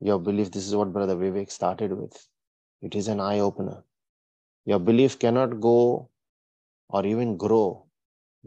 your 0.00 0.18
belief. 0.18 0.50
This 0.50 0.66
is 0.66 0.76
what 0.76 0.92
Brother 0.92 1.16
Vivek 1.16 1.50
started 1.50 1.92
with. 1.92 2.16
It 2.82 2.94
is 2.94 3.08
an 3.08 3.20
eye 3.20 3.40
opener. 3.40 3.82
Your 4.64 4.78
belief 4.78 5.18
cannot 5.18 5.60
go 5.60 6.10
or 6.88 7.04
even 7.04 7.36
grow 7.36 7.83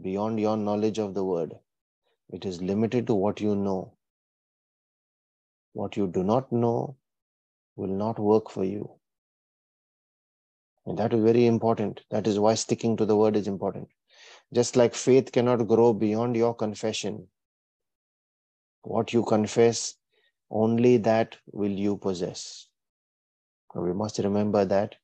beyond 0.00 0.38
your 0.38 0.56
knowledge 0.56 0.98
of 0.98 1.14
the 1.14 1.24
word. 1.24 1.54
It 2.30 2.44
is 2.44 2.60
limited 2.62 3.06
to 3.06 3.14
what 3.14 3.40
you 3.40 3.54
know. 3.56 3.92
What 5.72 5.96
you 5.96 6.06
do 6.06 6.22
not 6.22 6.50
know 6.52 6.96
will 7.76 7.88
not 7.88 8.18
work 8.18 8.50
for 8.50 8.64
you. 8.64 8.90
And 10.86 10.98
that 10.98 11.12
is 11.12 11.22
very 11.22 11.46
important. 11.46 12.00
That 12.10 12.26
is 12.26 12.38
why 12.38 12.54
sticking 12.54 12.96
to 12.96 13.06
the 13.06 13.16
word 13.16 13.36
is 13.36 13.46
important. 13.46 13.88
Just 14.52 14.76
like 14.76 14.94
faith 14.94 15.32
cannot 15.32 15.68
grow 15.68 15.92
beyond 15.92 16.34
your 16.36 16.54
confession, 16.54 17.26
what 18.82 19.12
you 19.12 19.22
confess, 19.22 19.94
only 20.50 20.96
that 20.98 21.36
will 21.52 21.70
you 21.70 21.96
possess. 21.96 22.68
We 23.74 23.92
must 23.92 24.18
remember 24.18 24.64
that 24.64 24.94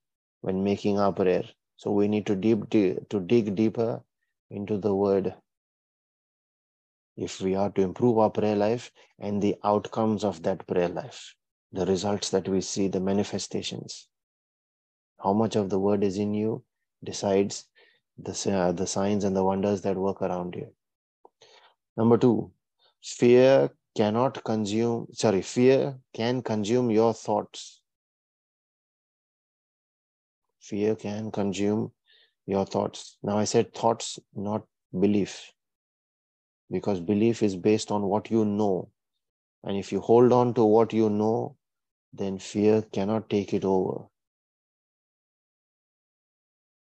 when 0.40 0.64
making 0.64 0.98
our 0.98 1.12
prayer. 1.12 1.44
So 1.76 1.90
we 1.92 2.08
need 2.08 2.26
to 2.26 2.34
deep 2.34 2.70
to 2.70 3.20
dig 3.26 3.54
deeper 3.54 4.02
into 4.54 4.78
the 4.78 4.94
word 4.94 5.34
if 7.16 7.40
we 7.40 7.54
are 7.54 7.70
to 7.70 7.82
improve 7.82 8.18
our 8.18 8.30
prayer 8.30 8.56
life 8.56 8.90
and 9.18 9.42
the 9.42 9.56
outcomes 9.64 10.24
of 10.24 10.42
that 10.42 10.66
prayer 10.66 10.88
life, 10.88 11.34
the 11.72 11.86
results 11.86 12.30
that 12.30 12.48
we 12.48 12.60
see, 12.60 12.88
the 12.88 13.00
manifestations. 13.00 14.08
How 15.22 15.32
much 15.32 15.56
of 15.56 15.70
the 15.70 15.78
word 15.78 16.02
is 16.02 16.18
in 16.18 16.34
you 16.34 16.64
decides 17.02 17.66
the, 18.18 18.32
uh, 18.52 18.72
the 18.72 18.86
signs 18.86 19.24
and 19.24 19.36
the 19.36 19.44
wonders 19.44 19.82
that 19.82 19.96
work 19.96 20.22
around 20.22 20.54
you. 20.54 20.72
Number 21.96 22.18
two, 22.18 22.50
fear 23.02 23.70
cannot 23.96 24.42
consume, 24.44 25.06
sorry, 25.12 25.42
fear 25.42 25.98
can 26.12 26.42
consume 26.42 26.90
your 26.90 27.14
thoughts. 27.14 27.80
Fear 30.60 30.96
can 30.96 31.30
consume 31.30 31.92
your 32.46 32.66
thoughts. 32.66 33.18
Now, 33.22 33.38
I 33.38 33.44
said 33.44 33.74
thoughts, 33.74 34.18
not 34.34 34.66
belief, 34.98 35.52
because 36.70 37.00
belief 37.00 37.42
is 37.42 37.56
based 37.56 37.90
on 37.90 38.02
what 38.02 38.30
you 38.30 38.44
know. 38.44 38.90
And 39.62 39.76
if 39.76 39.92
you 39.92 40.00
hold 40.00 40.32
on 40.32 40.54
to 40.54 40.64
what 40.64 40.92
you 40.92 41.08
know, 41.08 41.56
then 42.12 42.38
fear 42.38 42.82
cannot 42.82 43.30
take 43.30 43.54
it 43.54 43.64
over. 43.64 44.06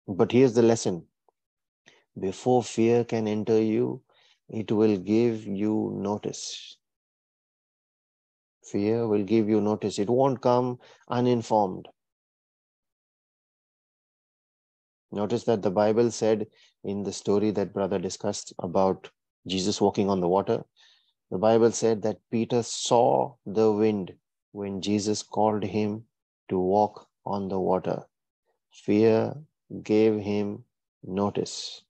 But 0.07 0.31
here's 0.31 0.53
the 0.53 0.61
lesson 0.61 1.05
before 2.19 2.63
fear 2.63 3.03
can 3.03 3.27
enter 3.27 3.61
you, 3.61 4.01
it 4.49 4.71
will 4.71 4.97
give 4.97 5.45
you 5.45 5.93
notice. 5.95 6.77
Fear 8.63 9.07
will 9.07 9.23
give 9.23 9.49
you 9.49 9.61
notice. 9.61 9.97
It 9.99 10.09
won't 10.09 10.41
come 10.41 10.79
uninformed. 11.07 11.87
Notice 15.11 15.43
that 15.43 15.61
the 15.61 15.71
Bible 15.71 16.09
said 16.11 16.47
in 16.83 17.03
the 17.03 17.11
story 17.11 17.51
that 17.51 17.73
brother 17.73 17.99
discussed 17.99 18.53
about 18.59 19.09
Jesus 19.45 19.81
walking 19.81 20.09
on 20.09 20.21
the 20.21 20.29
water, 20.29 20.63
the 21.29 21.37
Bible 21.37 21.71
said 21.71 22.01
that 22.01 22.19
Peter 22.29 22.63
saw 22.63 23.35
the 23.45 23.71
wind 23.71 24.13
when 24.51 24.81
Jesus 24.81 25.23
called 25.23 25.63
him 25.63 26.05
to 26.49 26.59
walk 26.59 27.07
on 27.25 27.49
the 27.49 27.59
water. 27.59 28.03
Fear 28.71 29.35
gave 29.83 30.19
him 30.19 30.65
notice. 31.03 31.83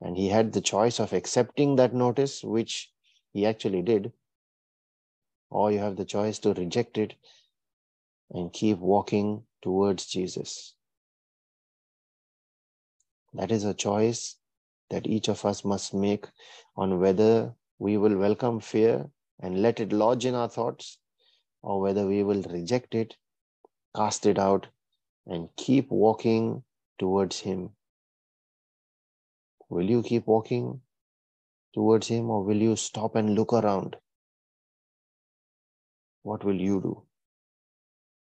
And 0.00 0.16
he 0.16 0.28
had 0.28 0.52
the 0.52 0.60
choice 0.60 0.98
of 0.98 1.12
accepting 1.12 1.76
that 1.76 1.94
notice, 1.94 2.42
which 2.42 2.90
he 3.32 3.46
actually 3.46 3.82
did, 3.82 4.12
or 5.50 5.70
you 5.70 5.78
have 5.78 5.96
the 5.96 6.04
choice 6.04 6.38
to 6.40 6.54
reject 6.54 6.98
it 6.98 7.14
and 8.30 8.52
keep 8.52 8.78
walking 8.78 9.44
towards 9.62 10.06
Jesus. 10.06 10.74
That 13.34 13.50
is 13.50 13.64
a 13.64 13.74
choice 13.74 14.36
that 14.90 15.06
each 15.06 15.28
of 15.28 15.44
us 15.44 15.64
must 15.64 15.94
make 15.94 16.26
on 16.76 17.00
whether 17.00 17.54
we 17.78 17.96
will 17.96 18.16
welcome 18.16 18.60
fear 18.60 19.10
and 19.40 19.62
let 19.62 19.80
it 19.80 19.92
lodge 19.92 20.24
in 20.26 20.34
our 20.34 20.48
thoughts, 20.48 20.98
or 21.62 21.80
whether 21.80 22.06
we 22.06 22.22
will 22.22 22.42
reject 22.42 22.94
it, 22.94 23.16
cast 23.96 24.26
it 24.26 24.38
out, 24.38 24.66
and 25.26 25.48
keep 25.56 25.90
walking 25.90 26.62
towards 26.98 27.40
Him 27.40 27.70
Will 29.72 29.88
you 29.88 30.02
keep 30.02 30.26
walking 30.26 30.82
towards 31.72 32.06
Him 32.06 32.28
or 32.28 32.44
will 32.44 32.58
you 32.58 32.76
stop 32.76 33.14
and 33.16 33.34
look 33.34 33.54
around? 33.54 33.96
What 36.24 36.44
will 36.44 36.60
you 36.60 36.78
do? 36.82 37.02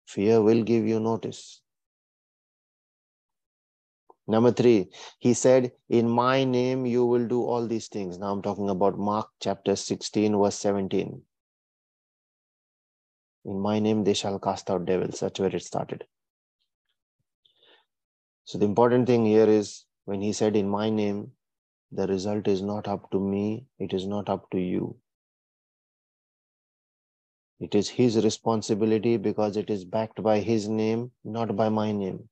Fear 0.07 0.41
will 0.41 0.63
give 0.63 0.85
you 0.85 0.99
notice. 0.99 1.61
Number 4.27 4.51
three, 4.51 4.89
he 5.19 5.33
said, 5.33 5.71
In 5.87 6.09
my 6.09 6.43
name 6.43 6.85
you 6.85 7.05
will 7.05 7.27
do 7.27 7.43
all 7.43 7.65
these 7.65 7.87
things. 7.87 8.17
Now 8.17 8.31
I'm 8.33 8.41
talking 8.41 8.69
about 8.69 8.99
Mark 8.99 9.29
chapter 9.41 9.75
16, 9.75 10.37
verse 10.37 10.55
17. 10.55 11.21
In 13.45 13.59
my 13.59 13.79
name 13.79 14.03
they 14.03 14.13
shall 14.13 14.37
cast 14.37 14.69
out 14.69 14.85
devils. 14.85 15.21
That's 15.21 15.39
where 15.39 15.55
it 15.55 15.63
started. 15.63 16.03
So 18.43 18.57
the 18.57 18.65
important 18.65 19.07
thing 19.07 19.25
here 19.25 19.47
is 19.47 19.85
when 20.03 20.21
he 20.21 20.33
said, 20.33 20.57
In 20.57 20.67
my 20.67 20.89
name, 20.89 21.31
the 21.91 22.05
result 22.07 22.49
is 22.49 22.61
not 22.61 22.87
up 22.87 23.09
to 23.11 23.19
me, 23.19 23.65
it 23.79 23.93
is 23.93 24.05
not 24.05 24.29
up 24.29 24.49
to 24.51 24.59
you. 24.59 24.97
It 27.59 27.73
is 27.73 27.89
his 27.89 28.23
responsibility 28.23 29.15
because 29.17 29.55
it 29.55 29.69
is 29.69 29.85
backed 29.85 30.21
by 30.21 30.39
his 30.39 30.67
name, 30.67 31.11
not 31.23 31.55
by 31.55 31.69
my 31.69 31.91
name. 31.91 32.29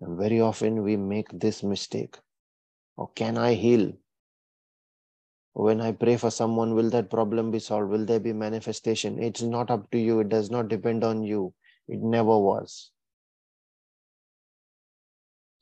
And 0.00 0.18
very 0.18 0.40
often 0.40 0.82
we 0.82 0.96
make 0.96 1.28
this 1.32 1.62
mistake. 1.62 2.18
Or 2.96 3.08
can 3.14 3.38
I 3.38 3.54
heal? 3.54 3.92
When 5.52 5.80
I 5.80 5.92
pray 5.92 6.16
for 6.16 6.30
someone, 6.30 6.74
will 6.74 6.90
that 6.90 7.10
problem 7.10 7.50
be 7.50 7.60
solved? 7.60 7.90
Will 7.90 8.04
there 8.04 8.20
be 8.20 8.32
manifestation? 8.32 9.22
It's 9.22 9.42
not 9.42 9.70
up 9.70 9.90
to 9.92 9.98
you. 9.98 10.20
It 10.20 10.28
does 10.28 10.50
not 10.50 10.68
depend 10.68 11.04
on 11.04 11.22
you. 11.22 11.54
It 11.86 12.00
never 12.00 12.36
was. 12.36 12.90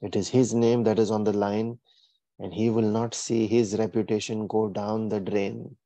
It 0.01 0.17
is 0.17 0.29
his 0.29 0.55
name 0.55 0.83
that 0.85 0.99
is 0.99 1.11
on 1.11 1.25
the 1.25 1.33
line 1.33 1.79
and 2.39 2.53
he 2.53 2.71
will 2.71 2.91
not 2.91 3.15
see 3.15 3.47
his 3.47 3.79
reputation 3.79 4.47
go 4.47 4.69
down 4.69 5.09
the 5.09 5.21
drain. 5.21 5.77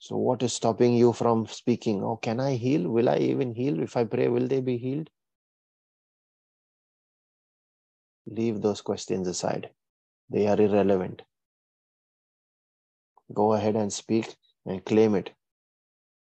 So, 0.00 0.16
what 0.16 0.42
is 0.42 0.52
stopping 0.52 0.94
you 0.94 1.12
from 1.12 1.46
speaking? 1.46 2.04
Oh, 2.04 2.16
can 2.16 2.40
I 2.40 2.54
heal? 2.54 2.88
Will 2.88 3.08
I 3.08 3.16
even 3.16 3.54
heal? 3.54 3.80
If 3.80 3.96
I 3.96 4.04
pray, 4.04 4.28
will 4.28 4.46
they 4.46 4.60
be 4.60 4.76
healed? 4.76 5.10
Leave 8.30 8.60
those 8.60 8.82
questions 8.82 9.26
aside, 9.26 9.70
they 10.28 10.46
are 10.46 10.60
irrelevant. 10.60 11.22
Go 13.32 13.54
ahead 13.54 13.74
and 13.74 13.90
speak 13.90 14.36
and 14.66 14.84
claim 14.84 15.14
it. 15.14 15.30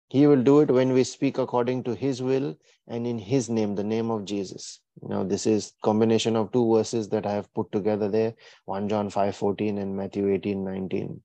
He 0.08 0.26
will 0.26 0.42
do 0.42 0.60
it 0.60 0.70
when 0.70 0.92
we 0.92 1.04
speak 1.04 1.38
according 1.38 1.84
to 1.84 1.94
His 1.94 2.22
will 2.22 2.56
and 2.88 3.06
in 3.06 3.18
His 3.18 3.50
name, 3.50 3.74
the 3.74 3.84
name 3.84 4.10
of 4.10 4.24
Jesus. 4.24 4.80
Now, 5.02 5.24
this 5.24 5.46
is 5.46 5.74
combination 5.84 6.36
of 6.36 6.50
two 6.52 6.74
verses 6.74 7.08
that 7.10 7.26
I 7.26 7.32
have 7.32 7.52
put 7.54 7.70
together 7.70 8.08
there, 8.08 8.34
1 8.64 8.88
John 8.88 9.10
5, 9.10 9.36
14 9.36 9.78
and 9.78 9.96
Matthew 9.96 10.32
18, 10.32 10.64
19. 10.64 11.22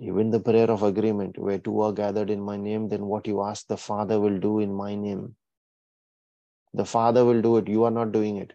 Even 0.00 0.30
the 0.30 0.40
prayer 0.40 0.70
of 0.70 0.82
agreement, 0.82 1.38
where 1.38 1.58
two 1.58 1.80
are 1.80 1.92
gathered 1.92 2.28
in 2.28 2.40
my 2.40 2.56
name, 2.56 2.88
then 2.88 3.06
what 3.06 3.26
you 3.26 3.42
ask 3.42 3.66
the 3.66 3.76
Father 3.76 4.20
will 4.20 4.38
do 4.38 4.60
in 4.60 4.72
my 4.72 4.94
name. 4.94 5.34
The 6.74 6.84
Father 6.84 7.24
will 7.24 7.40
do 7.40 7.56
it. 7.56 7.68
You 7.68 7.84
are 7.84 7.90
not 7.90 8.12
doing 8.12 8.36
it. 8.36 8.52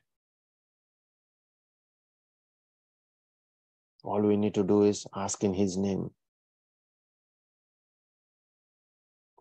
All 4.04 4.22
we 4.22 4.38
need 4.38 4.54
to 4.56 4.64
do 4.64 4.84
is 4.84 5.08
ask 5.16 5.44
in 5.44 5.54
His 5.54 5.78
name. 5.78 6.12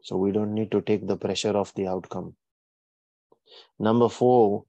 So 0.02 0.16
we 0.16 0.32
don't 0.32 0.54
need 0.54 0.70
to 0.70 0.80
take 0.80 1.06
the 1.06 1.16
pressure 1.16 1.56
of 1.56 1.74
the 1.74 1.88
outcome. 1.88 2.34
Number 3.78 4.08
four, 4.08 4.64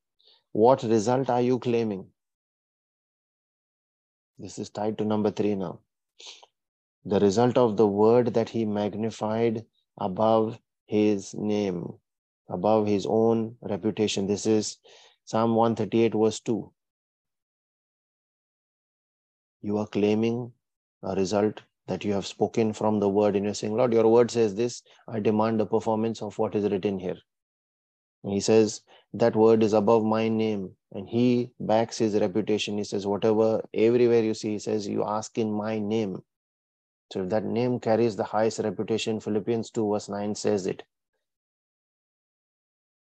what 0.51 0.83
result 0.83 1.29
are 1.29 1.41
you 1.41 1.59
claiming? 1.59 2.07
This 4.39 4.57
is 4.57 4.69
tied 4.69 4.97
to 4.97 5.05
number 5.05 5.31
three 5.31 5.55
now. 5.55 5.79
The 7.05 7.19
result 7.19 7.57
of 7.57 7.77
the 7.77 7.87
word 7.87 8.33
that 8.33 8.49
he 8.49 8.65
magnified 8.65 9.65
above 9.99 10.59
his 10.85 11.33
name, 11.33 11.93
above 12.49 12.87
his 12.87 13.05
own 13.07 13.55
reputation. 13.61 14.27
This 14.27 14.45
is 14.45 14.77
Psalm 15.25 15.55
138, 15.55 16.13
verse 16.15 16.39
2. 16.39 16.71
You 19.61 19.77
are 19.77 19.87
claiming 19.87 20.51
a 21.03 21.15
result 21.15 21.61
that 21.87 22.03
you 22.05 22.13
have 22.13 22.27
spoken 22.27 22.71
from 22.73 22.99
the 22.99 23.09
word 23.09 23.35
and 23.35 23.45
you're 23.45 23.53
saying, 23.53 23.75
Lord, 23.75 23.93
your 23.93 24.07
word 24.07 24.31
says 24.31 24.55
this. 24.55 24.81
I 25.07 25.19
demand 25.19 25.59
the 25.59 25.65
performance 25.65 26.21
of 26.21 26.37
what 26.37 26.55
is 26.55 26.69
written 26.69 26.99
here. 26.99 27.17
And 28.23 28.33
he 28.33 28.39
says, 28.39 28.81
that 29.13 29.35
word 29.35 29.63
is 29.63 29.73
above 29.73 30.03
my 30.03 30.29
name. 30.29 30.71
And 30.91 31.07
he 31.07 31.51
backs 31.59 31.97
his 31.97 32.15
reputation. 32.15 32.77
He 32.77 32.83
says, 32.83 33.07
whatever, 33.07 33.61
everywhere 33.73 34.23
you 34.23 34.33
see, 34.33 34.51
he 34.51 34.59
says, 34.59 34.87
you 34.87 35.03
ask 35.03 35.37
in 35.37 35.51
my 35.51 35.79
name. 35.79 36.17
So 37.11 37.23
if 37.23 37.29
that 37.29 37.43
name 37.43 37.79
carries 37.79 38.15
the 38.15 38.23
highest 38.23 38.59
reputation, 38.59 39.19
Philippians 39.19 39.71
2 39.71 39.91
verse 39.91 40.09
9 40.09 40.35
says 40.35 40.67
it. 40.67 40.83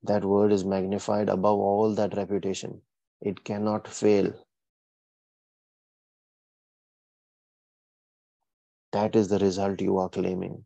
That 0.03 0.25
word 0.25 0.53
is 0.53 0.65
magnified 0.65 1.29
above 1.29 1.59
all 1.59 1.95
that 1.95 2.17
reputation. 2.17 2.83
It 3.21 3.45
cannot 3.45 3.89
fail. 3.89 4.33
That 8.93 9.17
is 9.17 9.29
the 9.29 9.39
result 9.39 9.81
you 9.81 9.99
are 9.99 10.09
claiming. 10.09 10.65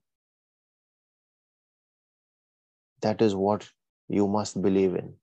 That 3.01 3.21
is 3.21 3.35
what 3.35 3.69
you 4.09 4.29
must 4.29 4.62
believe 4.62 4.95
in. 4.95 5.15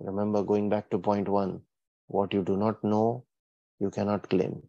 Remember, 0.00 0.42
going 0.42 0.68
back 0.68 0.90
to 0.90 0.98
point 0.98 1.28
one, 1.28 1.62
what 2.08 2.34
you 2.34 2.42
do 2.42 2.56
not 2.56 2.82
know, 2.84 3.24
you 3.78 3.90
cannot 3.90 4.28
claim. 4.28 4.62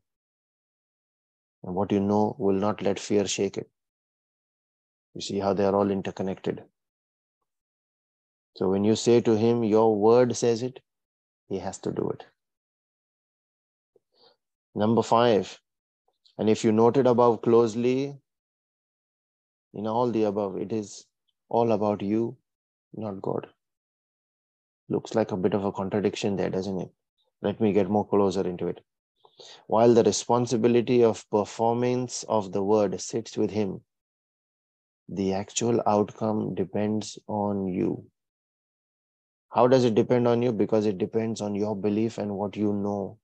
And 1.64 1.76
what 1.76 1.92
you 1.92 2.00
know 2.00 2.36
will 2.40 2.56
not 2.56 2.82
let 2.82 3.00
fear 3.00 3.28
shake 3.28 3.58
it. 3.58 3.70
You 5.14 5.22
see 5.22 5.40
how 5.40 5.54
they 5.54 5.66
are 5.66 5.76
all 5.76 5.92
interconnected. 5.92 6.64
So 8.56 8.70
when 8.70 8.84
you 8.84 8.96
say 8.96 9.22
to 9.22 9.36
him, 9.36 9.64
Your 9.64 9.96
word 9.96 10.36
says 10.36 10.62
it, 10.62 10.80
he 11.50 11.60
has 11.60 11.80
to 11.80 11.92
do 11.92 12.10
it. 12.10 12.26
Number 14.76 15.04
five, 15.04 15.60
and 16.38 16.50
if 16.50 16.64
you 16.64 16.72
noted 16.72 17.08
above 17.08 17.42
closely, 17.42 18.18
in 19.74 19.88
all 19.88 20.12
the 20.12 20.24
above, 20.24 20.58
it 20.58 20.72
is 20.72 21.06
all 21.50 21.72
about 21.72 22.02
you, 22.02 22.38
not 22.94 23.22
God. 23.22 23.48
Looks 24.90 25.16
like 25.16 25.32
a 25.32 25.38
bit 25.38 25.54
of 25.54 25.64
a 25.64 25.72
contradiction 25.72 26.36
there, 26.36 26.50
doesn't 26.50 26.80
it? 26.80 26.90
Let 27.42 27.60
me 27.62 27.74
get 27.74 27.90
more 27.90 28.08
closer 28.08 28.48
into 28.48 28.68
it. 28.68 28.82
While 29.68 29.94
the 29.94 30.04
responsibility 30.04 31.04
of 31.04 31.30
performance 31.30 32.24
of 32.24 32.52
the 32.52 32.64
word 32.64 33.00
sits 33.02 33.38
with 33.38 33.52
him, 33.52 33.82
the 35.10 35.34
actual 35.34 35.82
outcome 35.88 36.56
depends 36.56 37.18
on 37.28 37.68
you. 37.68 38.06
How 39.54 39.68
does 39.68 39.84
it 39.84 39.96
depend 39.96 40.28
on 40.28 40.42
you? 40.42 40.54
Because 40.54 40.86
it 40.86 40.98
depends 40.98 41.42
on 41.42 41.56
your 41.56 41.76
belief 41.76 42.18
and 42.18 42.38
what 42.38 42.56
you 42.56 42.72
know 42.74 43.20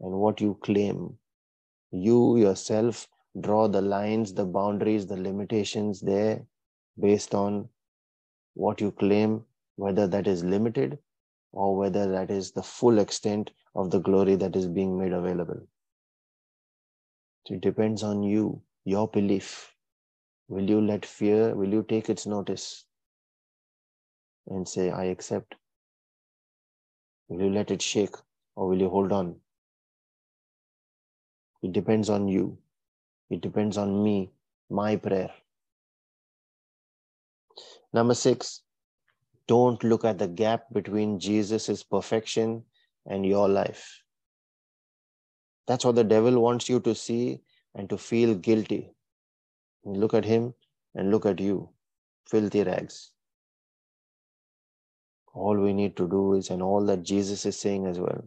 and 0.00 0.12
what 0.12 0.40
you 0.40 0.58
claim. 0.62 1.18
You 1.90 2.36
yourself 2.36 3.08
draw 3.40 3.66
the 3.68 3.80
lines, 3.80 4.34
the 4.34 4.44
boundaries, 4.44 5.06
the 5.06 5.16
limitations 5.16 6.00
there 6.00 6.44
based 6.98 7.34
on 7.34 7.68
what 8.54 8.80
you 8.80 8.92
claim, 8.92 9.44
whether 9.76 10.06
that 10.06 10.26
is 10.26 10.44
limited 10.44 10.98
or 11.52 11.76
whether 11.76 12.10
that 12.10 12.30
is 12.30 12.52
the 12.52 12.62
full 12.62 12.98
extent 12.98 13.50
of 13.74 13.90
the 13.90 14.00
glory 14.00 14.36
that 14.36 14.56
is 14.56 14.68
being 14.68 14.98
made 14.98 15.12
available. 15.12 15.66
So 17.46 17.54
it 17.54 17.62
depends 17.62 18.02
on 18.02 18.22
you, 18.22 18.62
your 18.84 19.08
belief. 19.08 19.74
Will 20.48 20.68
you 20.68 20.80
let 20.80 21.06
fear, 21.06 21.54
will 21.54 21.72
you 21.72 21.82
take 21.88 22.10
its 22.10 22.26
notice 22.26 22.84
and 24.46 24.68
say, 24.68 24.90
I 24.90 25.04
accept? 25.04 25.54
Will 27.30 27.42
you 27.42 27.50
let 27.50 27.70
it 27.70 27.80
shake 27.80 28.16
or 28.56 28.68
will 28.68 28.80
you 28.80 28.88
hold 28.88 29.12
on? 29.12 29.36
It 31.62 31.72
depends 31.72 32.10
on 32.10 32.26
you. 32.26 32.58
It 33.30 33.40
depends 33.40 33.78
on 33.78 34.02
me, 34.02 34.32
my 34.68 34.96
prayer. 34.96 35.30
Number 37.92 38.14
six, 38.14 38.62
don't 39.46 39.82
look 39.84 40.04
at 40.04 40.18
the 40.18 40.26
gap 40.26 40.64
between 40.72 41.20
Jesus' 41.20 41.84
perfection 41.84 42.64
and 43.06 43.24
your 43.24 43.48
life. 43.48 44.02
That's 45.68 45.84
what 45.84 45.94
the 45.94 46.04
devil 46.04 46.40
wants 46.40 46.68
you 46.68 46.80
to 46.80 46.96
see 46.96 47.42
and 47.76 47.88
to 47.90 47.96
feel 47.96 48.34
guilty. 48.34 48.90
look 49.84 50.14
at 50.14 50.24
him 50.24 50.52
and 50.96 51.12
look 51.12 51.26
at 51.26 51.40
you, 51.40 51.68
filthy 52.28 52.64
rags. 52.64 53.12
All 55.40 55.56
we 55.58 55.72
need 55.72 55.96
to 55.96 56.06
do 56.06 56.34
is, 56.34 56.50
and 56.50 56.62
all 56.62 56.84
that 56.86 57.02
Jesus 57.02 57.46
is 57.46 57.58
saying 57.58 57.86
as 57.86 57.98
well, 57.98 58.24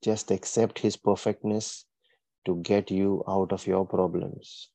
just 0.00 0.30
accept 0.30 0.78
his 0.78 0.96
perfectness 0.96 1.86
to 2.44 2.54
get 2.62 2.90
you 2.90 3.24
out 3.26 3.52
of 3.52 3.66
your 3.66 3.84
problems. 3.84 4.68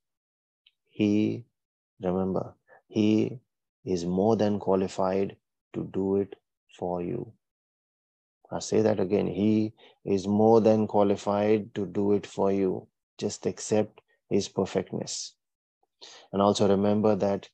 He, 0.89 1.45
remember, 2.01 2.55
He 2.89 3.39
is 3.85 4.05
more 4.05 4.35
than 4.35 4.59
qualified 4.59 5.37
to 5.73 5.89
do 5.93 6.17
it 6.17 6.35
for 6.77 7.01
you. 7.01 7.31
I 8.51 8.59
say 8.59 8.81
that 8.81 8.99
again. 8.99 9.27
He 9.27 9.73
is 10.03 10.27
more 10.27 10.59
than 10.59 10.87
qualified 10.87 11.73
to 11.75 11.85
do 11.85 12.11
it 12.13 12.27
for 12.27 12.51
you. 12.51 12.87
Just 13.17 13.45
accept 13.45 14.01
His 14.29 14.49
perfectness. 14.49 15.35
And 16.33 16.41
also 16.41 16.67
remember 16.67 17.15
that 17.15 17.49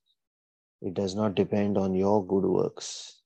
it 0.82 0.96
does 0.96 1.14
not 1.14 1.36
depend 1.36 1.78
on 1.78 1.94
your 1.94 2.26
good 2.26 2.46
works. 2.46 3.22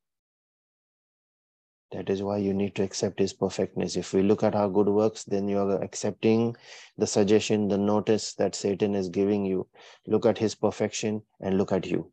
That 1.92 2.10
is 2.10 2.22
why 2.22 2.38
you 2.38 2.54
need 2.54 2.76
to 2.76 2.84
accept 2.84 3.18
his 3.18 3.34
perfectness. 3.34 3.96
If 3.96 4.14
we 4.14 4.22
look 4.22 4.44
at 4.44 4.54
our 4.54 4.70
good 4.70 4.88
works, 4.88 5.24
then 5.24 5.48
you 5.48 5.58
are 5.58 5.82
accepting 5.82 6.56
the 6.98 7.08
suggestion, 7.08 7.68
the 7.68 7.80
notice 7.80 8.36
that 8.36 8.54
Satan 8.54 8.94
is 8.94 9.10
giving 9.10 9.44
you. 9.44 9.68
Look 10.06 10.28
at 10.28 10.38
his 10.38 10.54
perfection 10.54 11.24
and 11.42 11.58
look 11.58 11.72
at 11.72 11.88
you. 11.88 12.12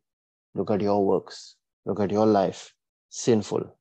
Look 0.55 0.71
at 0.71 0.81
your 0.81 1.05
works. 1.05 1.55
Look 1.85 1.99
at 1.99 2.11
your 2.11 2.25
life. 2.25 2.73
Sinful. 3.09 3.77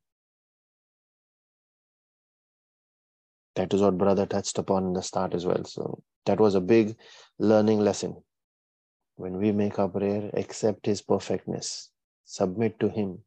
That 3.55 3.73
is 3.73 3.81
what 3.81 3.97
brother 3.97 4.27
touched 4.27 4.59
upon 4.59 4.85
in 4.85 4.93
the 4.93 5.03
start 5.03 5.33
as 5.33 5.47
well. 5.47 5.65
So 5.65 6.03
that 6.27 6.39
was 6.39 6.55
a 6.55 6.61
big 6.61 6.95
learning 7.39 7.81
lesson. 7.81 8.23
When 9.15 9.39
we 9.39 9.51
make 9.51 9.79
our 9.79 9.89
prayer, 9.89 10.31
accept 10.35 10.85
his 10.85 11.01
perfectness. 11.01 11.91
Submit 12.27 12.79
to 12.81 12.91
him 12.91 13.21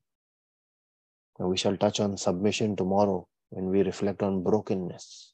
we 1.47 1.57
shall 1.57 1.77
touch 1.77 1.99
on 1.99 2.17
submission 2.17 2.75
tomorrow 2.75 3.27
when 3.49 3.69
we 3.69 3.81
reflect 3.83 4.21
on 4.23 4.43
brokenness. 4.43 5.33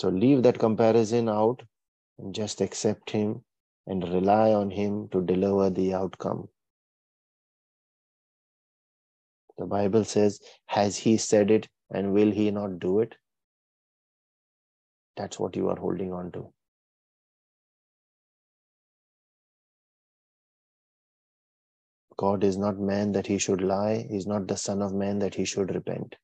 So 0.00 0.08
leave 0.08 0.42
that 0.42 0.58
comparison 0.58 1.28
out 1.28 1.62
and 2.18 2.34
just 2.34 2.60
accept 2.60 3.10
Him 3.10 3.44
and 3.86 4.02
rely 4.12 4.52
on 4.52 4.70
Him 4.70 5.08
to 5.12 5.22
deliver 5.22 5.70
the 5.70 5.94
outcome. 5.94 6.48
The 9.58 9.66
Bible 9.66 10.04
says, 10.04 10.40
Has 10.66 10.96
He 10.96 11.16
said 11.16 11.50
it 11.50 11.68
and 11.90 12.12
will 12.12 12.32
He 12.32 12.50
not 12.50 12.80
do 12.80 13.00
it? 13.00 13.14
That's 15.16 15.38
what 15.38 15.54
you 15.54 15.68
are 15.68 15.78
holding 15.78 16.12
on 16.12 16.32
to. 16.32 16.53
God 22.24 22.44
is 22.48 22.56
not 22.56 22.78
man 22.78 23.12
that 23.12 23.26
he 23.26 23.38
should 23.38 23.60
lie. 23.60 24.06
He's 24.10 24.26
not 24.26 24.48
the 24.48 24.56
son 24.56 24.82
of 24.82 24.94
man 24.94 25.18
that 25.18 25.34
he 25.34 25.44
should 25.44 25.74
repent. 25.74 26.16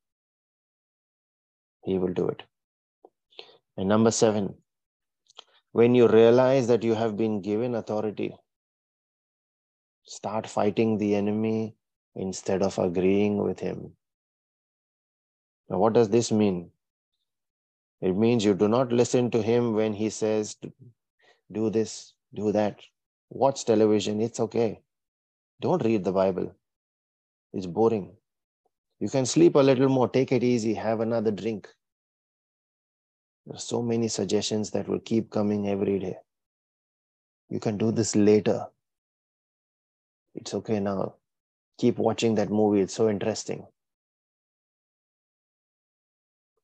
He 1.84 1.98
will 1.98 2.14
do 2.20 2.28
it. 2.28 2.42
And 3.76 3.88
number 3.88 4.10
seven, 4.10 4.54
when 5.72 5.94
you 5.94 6.08
realize 6.08 6.66
that 6.68 6.82
you 6.82 6.94
have 6.94 7.16
been 7.16 7.40
given 7.42 7.74
authority, 7.74 8.34
start 10.04 10.48
fighting 10.48 10.98
the 10.98 11.14
enemy 11.14 11.76
instead 12.16 12.62
of 12.62 12.78
agreeing 12.78 13.38
with 13.42 13.60
him. 13.60 13.92
Now, 15.68 15.78
what 15.78 15.92
does 15.92 16.08
this 16.08 16.32
mean? 16.32 16.70
It 18.00 18.16
means 18.16 18.44
you 18.44 18.54
do 18.54 18.68
not 18.68 18.92
listen 19.00 19.30
to 19.32 19.42
him 19.42 19.74
when 19.74 19.92
he 19.92 20.10
says, 20.10 20.56
do 21.52 21.70
this, 21.70 22.14
do 22.34 22.52
that, 22.52 22.80
watch 23.28 23.64
television, 23.64 24.20
it's 24.20 24.40
okay. 24.40 24.80
Don't 25.60 25.84
read 25.84 26.04
the 26.04 26.12
Bible, 26.12 26.54
it's 27.52 27.66
boring. 27.66 28.16
You 28.98 29.08
can 29.10 29.26
sleep 29.26 29.56
a 29.56 29.58
little 29.58 29.88
more, 29.88 30.08
take 30.08 30.32
it 30.32 30.42
easy, 30.42 30.74
have 30.74 31.00
another 31.00 31.30
drink. 31.30 31.68
There 33.46 33.56
are 33.56 33.60
so 33.60 33.82
many 33.82 34.08
suggestions 34.08 34.70
that 34.70 34.88
will 34.88 35.00
keep 35.00 35.30
coming 35.30 35.68
every 35.68 35.98
day. 35.98 36.16
You 37.50 37.60
can 37.60 37.76
do 37.76 37.92
this 37.92 38.16
later. 38.16 38.66
It's 40.34 40.54
okay 40.54 40.80
now. 40.80 41.14
Keep 41.78 41.98
watching 41.98 42.34
that 42.36 42.50
movie, 42.50 42.80
it's 42.80 42.94
so 42.94 43.08
interesting. 43.10 43.66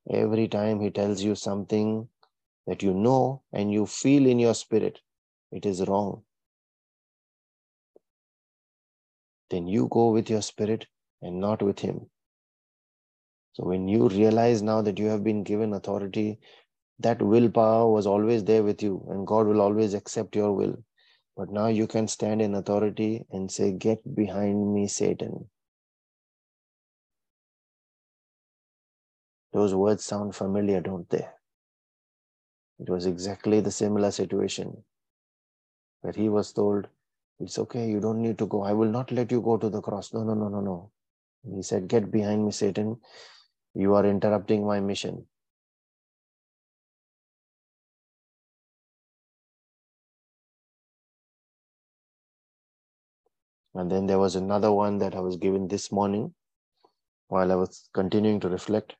Every 0.08 0.48
time 0.48 0.80
he 0.80 0.90
tells 0.90 1.22
you 1.22 1.34
something 1.34 2.08
that 2.66 2.82
you 2.82 2.94
know 2.94 3.42
and 3.52 3.72
you 3.72 3.86
feel 3.86 4.26
in 4.26 4.38
your 4.38 4.54
spirit, 4.54 5.00
it 5.50 5.66
is 5.66 5.86
wrong. 5.86 6.22
Then 9.50 9.66
you 9.66 9.88
go 9.90 10.10
with 10.10 10.30
your 10.30 10.42
spirit 10.42 10.86
and 11.22 11.40
not 11.40 11.62
with 11.62 11.80
him. 11.80 12.10
So 13.54 13.64
when 13.64 13.88
you 13.88 14.08
realize 14.08 14.62
now 14.62 14.82
that 14.82 14.98
you 14.98 15.06
have 15.06 15.24
been 15.24 15.42
given 15.44 15.72
authority, 15.72 16.38
that 17.00 17.22
willpower 17.22 17.90
was 17.90 18.06
always 18.06 18.44
there 18.44 18.62
with 18.62 18.82
you, 18.82 19.06
and 19.10 19.26
God 19.26 19.46
will 19.46 19.60
always 19.60 19.94
accept 19.94 20.36
your 20.36 20.52
will. 20.52 20.76
But 21.36 21.50
now 21.50 21.66
you 21.68 21.86
can 21.86 22.08
stand 22.08 22.42
in 22.42 22.54
authority 22.54 23.26
and 23.30 23.50
say, 23.50 23.72
Get 23.72 24.14
behind 24.14 24.74
me, 24.74 24.88
Satan. 24.88 25.50
Those 29.52 29.74
words 29.74 30.04
sound 30.04 30.34
familiar, 30.34 30.80
don't 30.80 31.08
they? 31.10 31.26
It 32.78 32.90
was 32.90 33.06
exactly 33.06 33.60
the 33.60 33.70
similar 33.70 34.10
situation 34.10 34.84
where 36.02 36.12
he 36.12 36.28
was 36.28 36.52
told, 36.52 36.88
It's 37.40 37.58
okay, 37.58 37.88
you 37.88 38.00
don't 38.00 38.22
need 38.22 38.38
to 38.38 38.46
go. 38.46 38.62
I 38.62 38.72
will 38.72 38.90
not 38.90 39.12
let 39.12 39.30
you 39.30 39.40
go 39.42 39.58
to 39.58 39.68
the 39.68 39.82
cross. 39.82 40.12
No, 40.14 40.24
no, 40.24 40.34
no, 40.34 40.48
no, 40.48 40.60
no. 40.60 40.90
He 41.54 41.62
said, 41.62 41.88
Get 41.88 42.10
behind 42.10 42.44
me, 42.44 42.50
Satan. 42.50 42.98
You 43.74 43.94
are 43.94 44.06
interrupting 44.06 44.66
my 44.66 44.80
mission. 44.80 45.26
And 53.74 53.90
then 53.90 54.06
there 54.06 54.18
was 54.18 54.36
another 54.36 54.72
one 54.72 54.98
that 54.98 55.14
I 55.14 55.20
was 55.20 55.36
given 55.36 55.68
this 55.68 55.92
morning 55.92 56.34
while 57.28 57.52
I 57.52 57.56
was 57.56 57.88
continuing 57.94 58.40
to 58.40 58.48
reflect. 58.48 58.96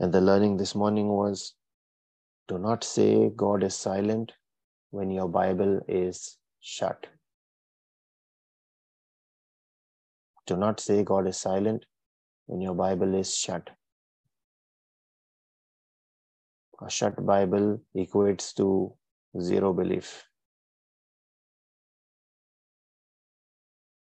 And 0.00 0.12
the 0.12 0.20
learning 0.20 0.56
this 0.56 0.74
morning 0.74 1.08
was 1.08 1.54
do 2.48 2.58
not 2.58 2.82
say 2.84 3.30
God 3.36 3.62
is 3.62 3.76
silent 3.76 4.32
when 4.90 5.10
your 5.10 5.28
Bible 5.28 5.80
is 5.88 6.38
shut. 6.60 7.06
Do 10.50 10.56
not 10.56 10.80
say 10.80 11.04
God 11.04 11.28
is 11.28 11.36
silent 11.36 11.86
when 12.46 12.60
your 12.60 12.74
Bible 12.74 13.14
is 13.14 13.32
shut. 13.32 13.70
A 16.82 16.90
shut 16.90 17.24
Bible 17.24 17.80
equates 17.96 18.52
to 18.56 18.92
zero 19.40 19.72
belief. 19.72 20.26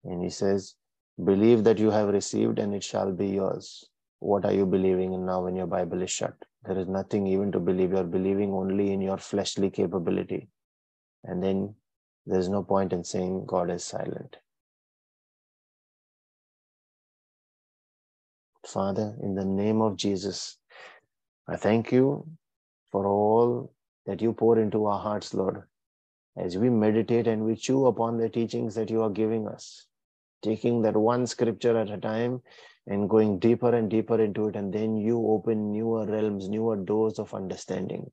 And 0.04 0.22
he 0.22 0.30
says, 0.30 0.76
Believe 1.24 1.64
that 1.64 1.80
you 1.80 1.90
have 1.90 2.10
received 2.10 2.60
and 2.60 2.76
it 2.76 2.84
shall 2.84 3.12
be 3.12 3.30
yours. 3.30 3.84
What 4.20 4.46
are 4.46 4.54
you 4.54 4.68
believing 4.68 5.14
in 5.14 5.26
now 5.26 5.46
when 5.46 5.56
your 5.56 5.66
Bible 5.66 6.04
is 6.04 6.12
shut? 6.12 6.36
There 6.64 6.78
is 6.78 6.88
nothing 6.88 7.26
even 7.26 7.52
to 7.54 7.60
believe. 7.60 7.92
You're 7.92 8.04
believing 8.04 8.54
only 8.54 8.94
in 8.94 9.02
your 9.02 9.18
fleshly 9.18 9.72
capability. 9.72 10.48
And 11.24 11.42
then 11.42 11.74
there's 12.28 12.50
no 12.50 12.62
point 12.62 12.94
in 12.94 13.04
saying 13.04 13.48
God 13.48 13.72
is 13.72 13.84
silent. 13.84 14.38
Father, 18.66 19.16
in 19.22 19.36
the 19.36 19.46
name 19.46 19.82
of 19.82 19.96
Jesus, 19.96 20.58
I 21.48 21.56
thank 21.56 21.92
you 21.92 22.28
for 22.92 23.06
all 23.06 23.72
that 24.06 24.22
you 24.22 24.34
pour 24.34 24.60
into 24.60 24.86
our 24.86 25.00
hearts, 25.00 25.34
Lord, 25.34 25.64
as 26.38 26.58
we 26.58 26.70
meditate 26.70 27.28
and 27.28 27.46
we 27.46 27.56
chew 27.56 27.86
upon 27.86 28.18
the 28.18 28.30
teachings 28.30 28.76
that 28.76 28.90
you 28.90 29.04
are 29.04 29.10
giving 29.10 29.48
us, 29.48 29.86
taking 30.42 30.82
that 30.82 30.96
one 30.96 31.28
scripture 31.28 31.78
at 31.78 31.90
a 31.90 31.98
time 31.98 32.42
and 32.88 33.10
going 33.10 33.40
deeper 33.40 33.74
and 33.76 33.90
deeper 33.90 34.22
into 34.22 34.48
it. 34.48 34.56
And 34.56 34.74
then 34.74 34.98
you 34.98 35.26
open 35.28 35.72
newer 35.72 36.06
realms, 36.06 36.50
newer 36.50 36.76
doors 36.76 37.20
of 37.20 37.34
understanding. 37.34 38.12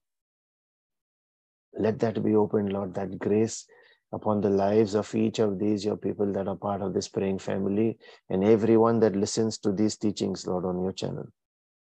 Let 1.75 1.99
that 2.01 2.23
be 2.23 2.35
open, 2.35 2.67
Lord, 2.67 2.95
that 2.95 3.19
grace 3.19 3.67
upon 4.13 4.41
the 4.41 4.51
lives 4.51 4.95
of 4.95 5.15
each 5.15 5.39
of 5.39 5.59
these, 5.59 5.85
your 5.85 5.97
people 5.97 6.33
that 6.33 6.49
are 6.49 6.57
part 6.57 6.83
of 6.83 6.93
this 6.93 7.09
praying 7.09 7.39
family, 7.39 7.99
and 8.29 8.45
everyone 8.45 9.01
that 9.01 9.17
listens 9.17 9.59
to 9.59 9.73
these 9.73 9.97
teachings, 9.97 10.47
Lord, 10.47 10.65
on 10.65 10.83
your 10.83 10.93
channel. 10.93 11.27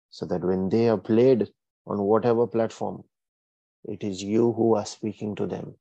So 0.09 0.25
that 0.25 0.43
when 0.43 0.69
they 0.69 0.89
are 0.89 0.97
played 0.97 1.49
on 1.85 2.01
whatever 2.01 2.47
platform, 2.47 3.03
it 3.85 4.03
is 4.03 4.23
you 4.23 4.53
who 4.53 4.75
are 4.75 4.85
speaking 4.85 5.35
to 5.35 5.45
them. 5.45 5.75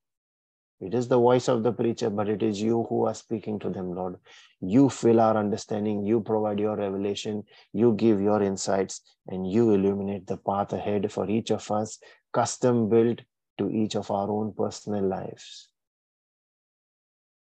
It 0.79 0.93
is 0.93 1.09
the 1.09 1.19
voice 1.19 1.49
of 1.49 1.63
the 1.63 1.73
preacher, 1.73 2.11
but 2.11 2.29
it 2.29 2.43
is 2.43 2.61
you 2.61 2.85
who 2.91 3.07
are 3.07 3.15
speaking 3.15 3.59
to 3.61 3.71
them, 3.71 3.95
Lord. 3.95 4.17
You 4.61 4.91
fill 4.91 5.21
our 5.21 5.37
understanding, 5.37 6.05
you 6.05 6.21
provide 6.21 6.59
your 6.59 6.77
revelation, 6.77 7.45
you 7.73 7.95
give 7.95 8.21
your 8.21 8.43
insights, 8.43 9.01
and 9.27 9.51
you 9.51 9.71
illuminate 9.71 10.27
the 10.27 10.37
path 10.37 10.75
ahead 10.75 11.11
for 11.11 11.31
each 11.31 11.51
of 11.51 11.71
us, 11.71 11.99
custom 12.35 12.91
built 12.91 13.23
to 13.57 13.71
each 13.71 13.97
of 13.97 14.11
our 14.11 14.31
own 14.31 14.53
personal 14.53 15.09
lives. 15.09 15.71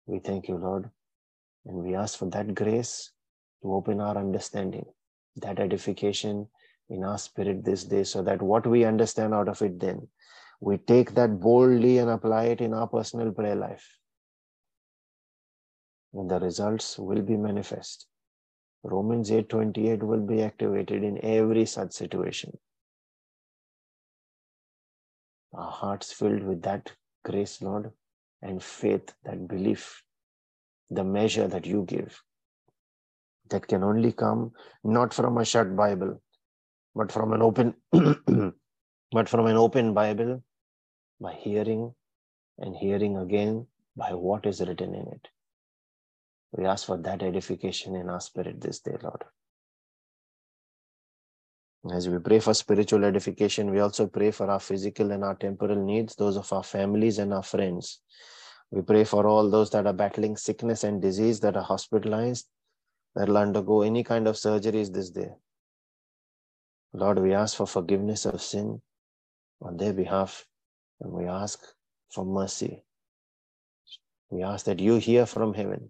We 0.09 0.21
thank 0.21 0.49
you, 0.49 0.57
Lord, 0.57 0.91
and 1.67 1.77
we 1.85 1.95
ask 1.95 2.19
for 2.19 2.31
that 2.31 2.55
grace 2.55 3.13
to 3.63 3.75
open 3.75 4.01
our 4.01 4.17
understanding, 4.17 4.87
that 5.37 5.61
edification 5.61 6.49
in 6.89 7.05
our 7.05 7.19
spirit 7.19 7.63
this 7.63 7.85
day, 7.85 8.05
so 8.05 8.23
that 8.23 8.41
what 8.41 8.67
we 8.67 8.85
understand 8.87 9.35
out 9.35 9.51
of 9.51 9.61
it 9.61 9.79
then, 9.79 10.09
we 10.61 10.79
take 10.79 11.15
that 11.15 11.39
boldly 11.39 11.99
and 11.99 12.09
apply 12.09 12.45
it 12.45 12.63
in 12.63 12.73
our 12.73 12.87
personal 12.87 13.33
prayer 13.33 13.55
life. 13.55 13.87
And 16.15 16.31
the 16.31 16.41
results 16.41 16.99
will 16.99 17.21
be 17.21 17.37
manifest. 17.37 18.07
Romans 18.83 19.31
8:28 19.31 20.03
will 20.03 20.25
be 20.27 20.43
activated 20.43 21.05
in 21.05 21.23
every 21.23 21.67
such 21.67 21.93
situation. 21.93 22.59
Our 25.53 25.71
hearts 25.71 26.15
filled 26.15 26.45
with 26.45 26.63
that 26.63 26.93
grace, 27.27 27.61
Lord, 27.61 27.93
and 28.43 28.63
faith, 28.63 29.15
that 29.25 29.49
belief, 29.49 30.03
the 30.91 31.05
measure 31.05 31.49
that 31.49 31.67
you 31.67 31.85
give, 31.87 32.23
that 33.51 33.67
can 33.67 33.83
only 33.83 34.13
come 34.13 34.53
not 34.85 35.13
from 35.15 35.39
a 35.39 35.45
shut 35.45 35.75
Bible, 35.77 36.23
but 36.95 37.13
from 37.13 37.33
an 37.33 37.43
open, 37.43 37.75
but 39.13 39.29
from 39.29 39.47
an 39.47 39.57
open 39.57 39.95
Bible, 39.95 40.43
by 41.21 41.35
hearing 41.35 41.95
and 42.59 42.77
hearing 42.77 43.17
again 43.17 43.67
by 43.97 44.15
what 44.15 44.47
is 44.47 44.61
written 44.61 44.95
in 44.95 45.09
it. 45.09 45.29
We 46.53 46.65
ask 46.65 46.87
for 46.87 46.97
that 46.99 47.23
edification 47.23 47.97
in 47.97 48.09
our 48.09 48.21
spirit 48.21 48.61
this 48.61 48.81
day, 48.81 48.97
Lord. 49.03 49.25
As 51.91 52.09
we 52.09 52.19
pray 52.19 52.39
for 52.39 52.53
spiritual 52.53 53.05
edification, 53.05 53.71
we 53.71 53.81
also 53.81 54.07
pray 54.07 54.31
for 54.31 54.51
our 54.51 54.61
physical 54.61 55.11
and 55.11 55.25
our 55.25 55.35
temporal 55.35 55.83
needs, 55.83 56.15
those 56.17 56.37
of 56.37 56.53
our 56.53 56.63
families 56.63 57.19
and 57.19 57.33
our 57.33 57.43
friends. 57.43 58.01
We 58.71 58.83
pray 58.83 59.05
for 59.05 59.27
all 59.27 59.49
those 59.49 59.71
that 59.71 59.87
are 59.87 59.95
battling 59.95 60.37
sickness 60.37 60.85
and 60.85 61.01
disease, 61.01 61.41
that 61.41 61.57
are 61.57 61.63
hospitalized, 61.63 62.47
that 63.15 63.29
will 63.29 63.39
undergo 63.39 63.83
any 63.83 64.05
kind 64.05 64.29
of 64.29 64.35
surgeries 64.37 64.93
this 64.93 65.09
day. 65.11 65.31
Lord, 66.93 67.21
we 67.21 67.33
ask 67.33 67.57
for 67.57 67.67
forgiveness 67.67 68.27
of 68.27 68.43
sin 68.43 68.83
on 69.63 69.79
their 69.79 69.95
behalf, 69.95 70.45
and 71.01 71.11
we 71.11 71.27
ask 71.27 71.61
for 72.11 72.27
mercy. 72.27 72.85
We 74.31 74.43
ask 74.43 74.67
that 74.67 74.81
you 74.81 74.97
hear 74.97 75.25
from 75.25 75.55
heaven, 75.55 75.89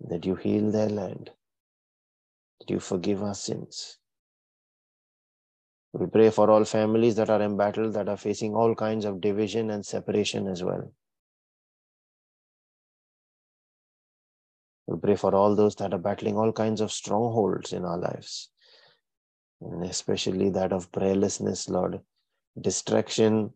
that 0.00 0.24
you 0.24 0.36
heal 0.36 0.70
their 0.70 0.88
land, 0.88 1.30
that 2.60 2.70
you 2.70 2.78
forgive 2.78 3.22
our 3.22 3.34
sins. 3.34 3.98
We 5.98 6.06
pray 6.06 6.28
for 6.28 6.50
all 6.50 6.64
families 6.64 7.14
that 7.16 7.30
are 7.30 7.40
embattled, 7.40 7.94
that 7.94 8.06
are 8.06 8.18
facing 8.18 8.54
all 8.54 8.74
kinds 8.74 9.06
of 9.06 9.22
division 9.22 9.70
and 9.70 9.84
separation 9.84 10.46
as 10.46 10.62
well. 10.62 10.92
We 14.86 14.98
pray 14.98 15.16
for 15.16 15.34
all 15.34 15.56
those 15.56 15.74
that 15.76 15.94
are 15.94 15.98
battling 15.98 16.36
all 16.36 16.52
kinds 16.52 16.82
of 16.82 16.92
strongholds 16.92 17.72
in 17.72 17.86
our 17.86 17.96
lives, 17.96 18.50
and 19.62 19.84
especially 19.84 20.50
that 20.50 20.70
of 20.70 20.92
prayerlessness, 20.92 21.70
Lord, 21.70 22.00
distraction 22.60 23.54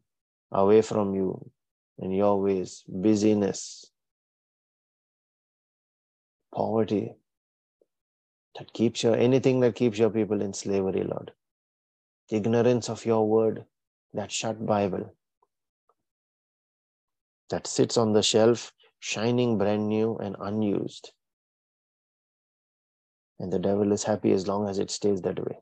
away 0.50 0.81
from 0.81 1.14
you 1.14 1.50
and 1.98 2.16
your 2.16 2.40
ways, 2.40 2.85
busyness, 2.88 3.90
poverty 6.55 7.12
that 8.59 8.72
keeps 8.72 9.03
your 9.03 9.14
anything 9.14 9.61
that 9.61 9.74
keeps 9.74 9.98
your 9.98 10.11
people 10.11 10.40
in 10.40 10.55
slavery, 10.55 11.03
Lord. 11.03 11.33
Ignorance 12.31 12.88
of 12.88 13.05
your 13.05 13.29
word, 13.29 13.64
that 14.14 14.31
shut 14.31 14.64
Bible 14.64 15.12
that 17.51 17.66
sits 17.66 17.97
on 17.97 18.12
the 18.12 18.23
shelf, 18.23 18.73
shining 19.01 19.59
brand 19.59 19.88
new 19.88 20.16
and 20.16 20.37
unused. 20.40 21.12
And 23.38 23.53
the 23.53 23.59
devil 23.59 23.93
is 23.93 24.05
happy 24.05 24.33
as 24.33 24.47
long 24.47 24.69
as 24.69 24.79
it 24.79 24.90
stays 24.90 25.21
that 25.23 25.38
way. 25.38 25.59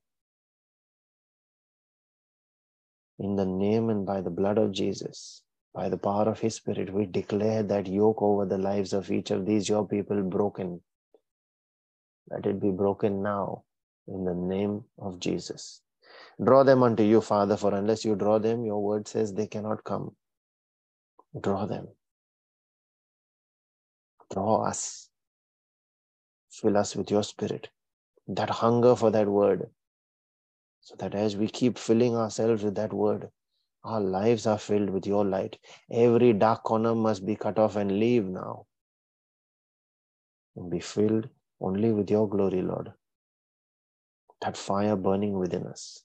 In 3.19 3.37
the 3.37 3.47
name 3.47 3.89
and 3.91 4.07
by 4.07 4.21
the 4.21 4.31
blood 4.31 4.59
of 4.59 4.73
Jesus, 4.73 5.43
by 5.75 5.89
the 5.89 5.99
power 5.99 6.29
of 6.29 6.41
His 6.41 6.55
Spirit, 6.55 6.93
we 6.93 7.07
declare 7.07 7.63
that 7.65 7.87
yoke 7.87 8.23
over 8.23 8.45
the 8.45 8.59
lives 8.59 8.93
of 8.93 9.11
each 9.11 9.31
of 9.31 9.47
these, 9.47 9.69
your 9.69 9.87
people, 9.87 10.23
broken. 10.23 10.81
Let 12.31 12.47
it 12.47 12.61
be 12.61 12.71
broken 12.71 13.23
now 13.23 13.65
in 14.07 14.25
the 14.25 14.35
name 14.35 14.85
of 14.99 15.19
Jesus. 15.19 15.81
Draw 16.45 16.63
them 16.65 16.83
unto 16.85 17.03
you, 17.03 17.21
Father, 17.21 17.57
for 17.57 17.75
unless 17.75 18.05
you 18.05 18.15
draw 18.15 18.39
them, 18.39 18.65
your 18.65 18.83
word 18.83 19.09
says 19.09 19.33
they 19.33 19.47
cannot 19.49 19.83
come. 19.85 20.15
Draw 21.41 21.67
them. 21.67 21.89
Draw 24.33 24.65
us. 24.65 25.09
Fill 26.51 26.77
us 26.77 26.95
with 26.95 27.11
your 27.11 27.25
spirit. 27.25 27.69
That 28.29 28.51
hunger 28.51 28.95
for 28.95 29.11
that 29.11 29.27
word. 29.27 29.71
So 30.81 30.95
that 30.97 31.15
as 31.15 31.37
we 31.37 31.49
keep 31.49 31.77
filling 31.79 32.17
ourselves 32.17 32.63
with 32.63 32.77
that 32.77 32.93
word, 32.93 33.31
our 33.85 34.01
lives 34.01 34.47
are 34.47 34.59
filled 34.59 34.91
with 34.91 35.07
your 35.07 35.25
light. 35.25 35.59
Every 35.91 36.33
dark 36.33 36.63
corner 36.63 36.95
must 36.95 37.27
be 37.27 37.37
cut 37.37 37.59
off 37.59 37.77
and 37.77 37.99
leave 37.99 38.25
now. 38.25 38.67
And 40.57 40.71
be 40.71 40.81
filled 40.81 41.29
only 41.61 41.93
with 41.93 42.11
your 42.11 42.29
glory, 42.29 42.63
Lord. 42.63 42.93
That 44.43 44.57
fire 44.57 44.97
burning 44.97 45.39
within 45.39 45.67
us. 45.67 46.05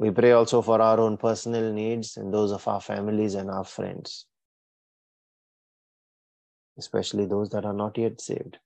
We 0.00 0.10
pray 0.10 0.32
also 0.32 0.62
for 0.62 0.80
our 0.80 0.98
own 0.98 1.18
personal 1.18 1.74
needs 1.74 2.16
and 2.16 2.32
those 2.32 2.52
of 2.52 2.66
our 2.66 2.80
families 2.80 3.34
and 3.34 3.50
our 3.50 3.64
friends, 3.64 4.24
especially 6.78 7.26
those 7.26 7.50
that 7.50 7.66
are 7.66 7.74
not 7.74 7.98
yet 7.98 8.18
saved. 8.18 8.56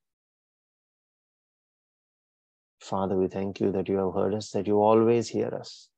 Father, 2.81 3.16
we 3.16 3.27
thank 3.27 3.59
you 3.59 3.73
that 3.73 3.88
you 3.88 3.97
have 3.97 4.14
heard 4.14 4.33
us, 4.33 4.51
that 4.51 4.68
you 4.68 4.81
always 4.81 5.29
hear 5.29 5.49
us. 5.49 5.88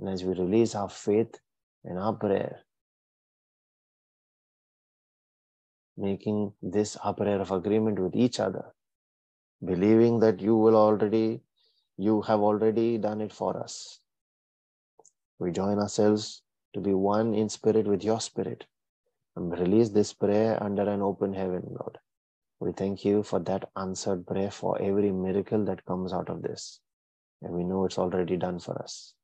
And 0.00 0.08
as 0.08 0.24
we 0.24 0.34
release 0.34 0.74
our 0.74 0.88
faith 0.88 1.38
and 1.84 1.96
our 1.96 2.14
prayer, 2.14 2.58
making 5.96 6.52
this 6.60 6.96
our 6.96 7.14
prayer 7.14 7.40
of 7.40 7.52
agreement 7.52 8.00
with 8.00 8.16
each 8.16 8.40
other, 8.40 8.64
believing 9.64 10.18
that 10.18 10.40
you 10.40 10.56
will 10.56 10.74
already, 10.74 11.42
you 11.96 12.22
have 12.22 12.40
already 12.40 12.98
done 12.98 13.20
it 13.20 13.32
for 13.32 13.56
us. 13.56 14.00
We 15.38 15.50
join 15.50 15.78
ourselves 15.78 16.42
to 16.74 16.80
be 16.80 16.94
one 16.94 17.34
in 17.34 17.48
spirit 17.48 17.86
with 17.86 18.04
your 18.04 18.20
spirit 18.20 18.64
and 19.36 19.52
release 19.58 19.88
this 19.88 20.12
prayer 20.12 20.62
under 20.62 20.82
an 20.82 21.02
open 21.02 21.32
heaven, 21.32 21.62
Lord. 21.68 21.98
We 22.60 22.72
thank 22.72 23.04
you 23.04 23.22
for 23.22 23.40
that 23.40 23.68
answered 23.76 24.26
prayer 24.26 24.50
for 24.50 24.80
every 24.80 25.10
miracle 25.10 25.64
that 25.64 25.84
comes 25.84 26.12
out 26.12 26.30
of 26.30 26.42
this. 26.42 26.80
And 27.42 27.52
we 27.52 27.64
know 27.64 27.84
it's 27.84 27.98
already 27.98 28.36
done 28.36 28.58
for 28.58 28.80
us. 28.80 29.14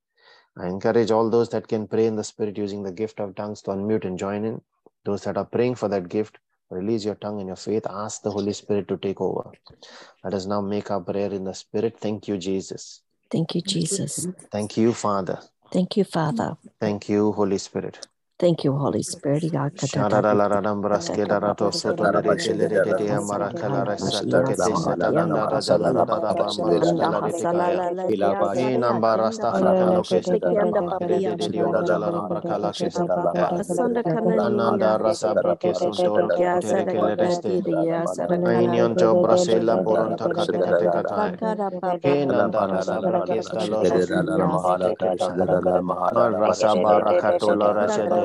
I 0.58 0.66
encourage 0.66 1.10
all 1.10 1.30
those 1.30 1.48
that 1.50 1.68
can 1.68 1.86
pray 1.86 2.06
in 2.06 2.16
the 2.16 2.24
spirit 2.24 2.58
using 2.58 2.82
the 2.82 2.92
gift 2.92 3.20
of 3.20 3.34
tongues 3.34 3.62
to 3.62 3.70
unmute 3.70 4.04
and 4.04 4.18
join 4.18 4.44
in. 4.44 4.60
Those 5.04 5.22
that 5.24 5.36
are 5.36 5.44
praying 5.44 5.76
for 5.76 5.88
that 5.88 6.08
gift, 6.08 6.38
release 6.70 7.04
your 7.04 7.14
tongue 7.14 7.38
and 7.38 7.46
your 7.46 7.56
faith. 7.56 7.86
Ask 7.88 8.22
the 8.22 8.30
Holy 8.30 8.52
Spirit 8.52 8.88
to 8.88 8.96
take 8.96 9.20
over. 9.20 9.52
Let 10.24 10.34
us 10.34 10.46
now 10.46 10.60
make 10.60 10.90
our 10.90 11.00
prayer 11.00 11.32
in 11.32 11.44
the 11.44 11.54
spirit. 11.54 11.98
Thank 11.98 12.28
you, 12.28 12.36
Jesus. 12.36 13.02
Thank 13.30 13.54
you, 13.54 13.62
Jesus. 13.62 14.28
Thank 14.50 14.76
you, 14.76 14.92
Father. 14.92 15.40
Thank 15.72 15.96
you, 15.96 16.04
Father. 16.04 16.56
Thank 16.80 17.08
you, 17.08 17.32
Holy 17.32 17.58
Spirit. 17.58 18.06
Thank 18.40 18.64
you, 18.64 18.72
Holy 18.72 19.02
Spirit. 19.02 19.52
Rasa 19.52 19.86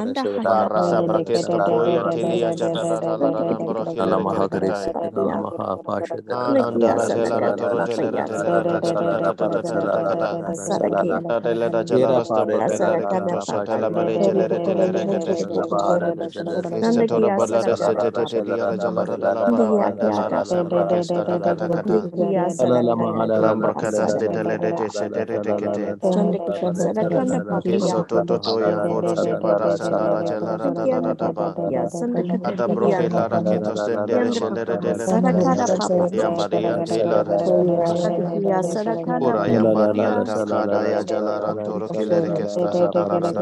barasa 0.45 1.03
brakesto 1.03 1.61
poya 1.63 2.05
tilia 2.05 2.53
jata 2.55 2.85
la 2.87 3.01
la 3.01 3.17
la 3.17 3.31
la 3.31 3.45
ramboro 3.45 3.87
kila 3.87 4.19
la 4.19 4.27
kata 4.27 4.75
ananda 6.49 6.91
la 6.95 7.11
jala 7.11 7.41
la 7.41 7.53
toro 7.55 7.81
jala 7.83 8.11
la 8.11 8.23
jala 8.23 8.51
la 8.51 8.59
la 8.59 9.29
la 13.29 13.45
la 13.45 13.52
satala 13.53 13.91
bare 13.97 14.19
chelere 14.25 14.61
telere 14.61 15.07
kete 15.13 15.35
este 16.81 17.05
toro 17.05 17.31
bala 17.33 17.65
da 17.65 17.77
sete 17.77 18.13
tete 18.13 18.43
diya 18.43 18.67
da 18.67 18.77
jamara 18.79 19.17
da 19.19 19.31
la 19.31 19.45
bara 19.47 19.73
wanda 19.73 20.13
mara 20.13 20.45
sambra 20.45 20.85
kesta 20.87 21.25
da 21.25 21.39
kata 21.41 21.71
kata 21.71 22.11
alala 22.59 22.97
mahala 22.97 23.41
rambra 23.41 23.75
kata 23.77 24.09
sete 24.09 24.45
lede 24.45 24.73
te 24.75 24.91
sete 24.91 25.27
te 25.27 25.55
kete 25.55 25.97
keso 27.65 28.05
to 28.09 28.23
to 28.23 28.39
to 28.39 28.61
ya 28.61 28.81
koro 28.81 29.17
se 29.17 29.37
para 29.37 29.71
sanda 29.71 30.09
ra 30.11 30.23
jala 30.25 30.57
ra 30.59 30.71
da 30.71 30.87
da 30.87 31.15
da 31.15 31.33
ba 31.33 31.59
ata 32.43 32.69
brofe 32.69 33.09
la 33.11 33.29
ra 33.29 33.41
keto 33.43 33.77
sende 33.77 34.17
re 34.17 34.31
chelere 34.31 34.79
telere 34.79 35.21
ya 36.11 36.31
mari 36.31 36.65
ya 36.65 36.79
tela 36.79 37.23
ra 37.25 37.39
ora 39.19 39.49
ya 39.49 39.65
mari 39.65 40.03
ya 40.03 40.17
ta 40.23 40.41
kada 40.41 40.87
ya 40.87 41.05
jala 41.05 41.41
ra 41.41 41.55
toro 41.57 41.91
kelere 41.91 42.31
kesta 42.33 42.75
da 42.77 42.93
da 42.93 43.21
da 43.33 43.42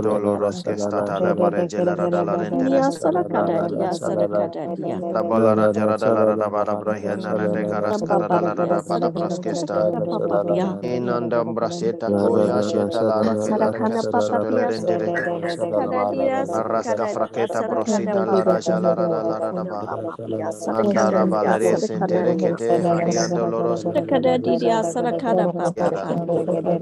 Dolores 0.00 0.62
que 0.62 0.72
está 0.72 0.98
a 1.00 1.20
la 1.20 1.34
pared 1.34 1.68
de 1.68 1.84
la 1.84 1.94
rada 1.96 2.24
la 2.24 2.48
interesa 2.48 3.10
da 5.18 5.24
balara 5.24 5.66
jara 5.74 5.98
da 5.98 6.10
lara 6.14 6.36
da 6.36 6.48
bara 6.50 6.76
brahiana 6.76 7.34
le 7.34 7.48
de 7.50 7.64
garas 7.66 8.02
kara 8.02 8.28
da 8.30 8.40
lara 8.40 8.66
da 8.66 8.82
bara 8.82 9.10
braskesta 9.10 9.90
inanda 10.82 11.44
braseta 11.44 12.10
koya 12.20 12.62
sheta 12.62 13.02
lara 13.02 13.34
kara 13.42 13.70
kara 14.12 14.50
le 14.50 14.64
de 14.70 14.80
de 14.86 15.10
raska 16.72 17.08
fraketa 17.08 17.62
brosita 17.68 18.24
lara 18.26 18.60
jala 18.62 18.94
lara 18.94 19.22
lara 19.24 19.52
da 19.52 19.64
ba 19.64 19.82
andara 20.78 21.26
balare 21.26 21.76
sentere 21.76 22.34
kete 22.36 22.82
haria 22.88 23.28
doloros 23.28 23.86
kada 24.10 24.38
diria 24.38 24.84
sara 24.84 25.12
kada 25.14 25.48
papa 25.48 25.90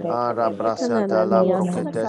ara 0.08 0.50
braseta 0.50 1.24
la 1.26 1.44
brokete 1.44 2.04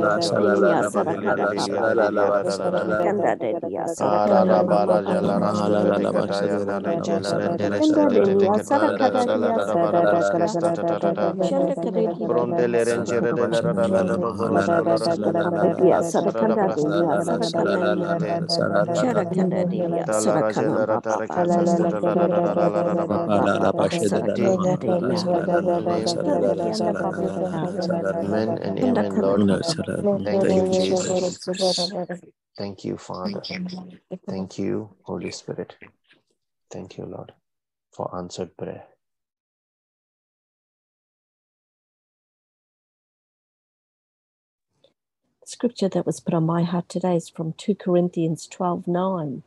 ba 0.00 0.19
Amen 28.12 28.58
and 28.62 28.78
amen, 28.78 29.20
Lord. 29.20 29.42
Thank 30.18 30.50
you, 30.50 30.68
Jesus. 30.70 31.38
Thank 32.58 32.84
you, 32.84 32.96
Father. 32.96 33.42
Thank 34.28 34.58
you, 34.58 34.90
Holy 35.02 35.30
Spirit. 35.30 35.76
Thank 36.70 36.98
you, 36.98 37.04
Lord, 37.04 37.32
for 37.92 38.14
answered 38.16 38.56
prayer. 38.56 38.84
Scripture 45.44 45.88
that 45.88 46.06
was 46.06 46.20
put 46.20 46.34
on 46.34 46.44
my 46.44 46.62
heart 46.62 46.88
today 46.88 47.16
is 47.16 47.28
from 47.28 47.54
2 47.54 47.74
Corinthians 47.74 48.46
12 48.46 48.86
9. 48.86 49.42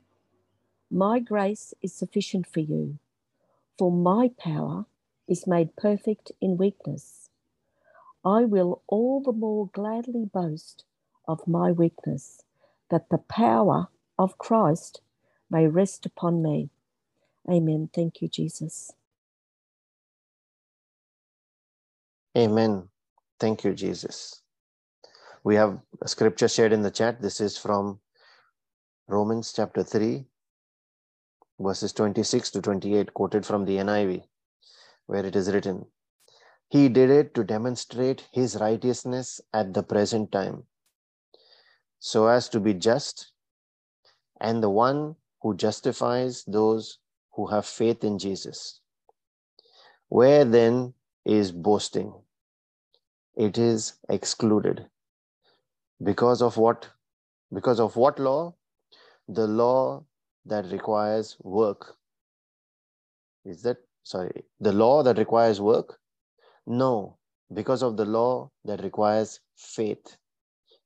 My 0.91 1.19
grace 1.19 1.73
is 1.81 1.93
sufficient 1.93 2.45
for 2.45 2.59
you, 2.59 2.99
for 3.77 3.91
my 3.91 4.31
power 4.38 4.85
is 5.27 5.47
made 5.47 5.75
perfect 5.75 6.31
in 6.41 6.57
weakness. 6.57 7.22
I 8.26 8.45
will 8.45 8.84
all 8.88 9.21
the 9.21 9.34
more 9.34 9.69
gladly 9.74 10.26
boast 10.26 10.86
of 11.28 11.47
my 11.47 11.71
weakness, 11.71 12.43
that 12.89 13.09
the 13.09 13.17
power 13.17 13.88
of 14.17 14.38
Christ 14.38 15.01
may 15.49 15.67
rest 15.67 16.05
upon 16.05 16.41
me. 16.43 16.69
Amen. 17.49 17.89
Thank 17.93 18.21
you, 18.21 18.30
Jesus. 18.30 18.93
Amen. 22.38 22.89
Thank 23.39 23.63
you, 23.63 23.74
Jesus. 23.74 24.41
We 25.43 25.55
have 25.55 25.80
a 26.01 26.07
scripture 26.07 26.47
shared 26.47 26.74
in 26.74 26.84
the 26.84 26.91
chat. 26.91 27.21
This 27.21 27.41
is 27.41 27.57
from 27.57 27.99
Romans 29.07 29.53
chapter 29.55 29.84
3, 29.84 30.26
verses 31.59 31.93
26 31.93 32.51
to 32.51 32.61
28, 32.61 33.13
quoted 33.13 33.45
from 33.45 33.65
the 33.65 33.78
NIV, 33.78 34.24
where 35.07 35.26
it 35.26 35.36
is 35.36 35.51
written, 35.51 35.86
He 36.74 36.89
did 36.89 37.11
it 37.11 37.36
to 37.36 37.43
demonstrate 37.43 38.28
his 38.32 38.55
righteousness 38.59 39.39
at 39.53 39.76
the 39.76 39.84
present 39.84 40.32
time, 40.32 40.63
so 41.99 42.26
as 42.26 42.49
to 42.49 42.59
be 42.59 42.74
just, 42.74 43.32
and 44.41 44.63
the 44.63 44.71
one 44.71 45.15
who 45.43 45.55
justifies 45.55 46.43
those 46.45 46.97
who 47.34 47.45
have 47.45 47.67
faith 47.67 48.03
in 48.03 48.17
Jesus. 48.17 48.82
Where 50.09 50.45
then 50.45 50.95
is 51.24 51.51
boasting? 51.51 52.11
It 53.36 53.59
is 53.59 53.93
excluded. 54.09 54.89
Because 56.03 56.41
of 56.41 56.57
what? 56.57 56.89
Because 57.53 57.80
of 57.80 57.95
what 57.95 58.17
law? 58.17 58.55
The 59.28 59.45
law 59.45 60.05
that 60.47 60.71
requires 60.71 61.38
work. 61.39 61.97
Is 63.45 63.61
that, 63.61 63.78
sorry, 64.01 64.45
the 64.59 64.74
law 64.74 65.03
that 65.03 65.19
requires 65.19 65.61
work? 65.61 65.99
No, 66.66 67.18
because 67.53 67.84
of 67.84 67.97
the 67.97 68.05
law 68.05 68.49
that 68.66 68.84
requires 68.84 69.39
faith. 69.57 70.18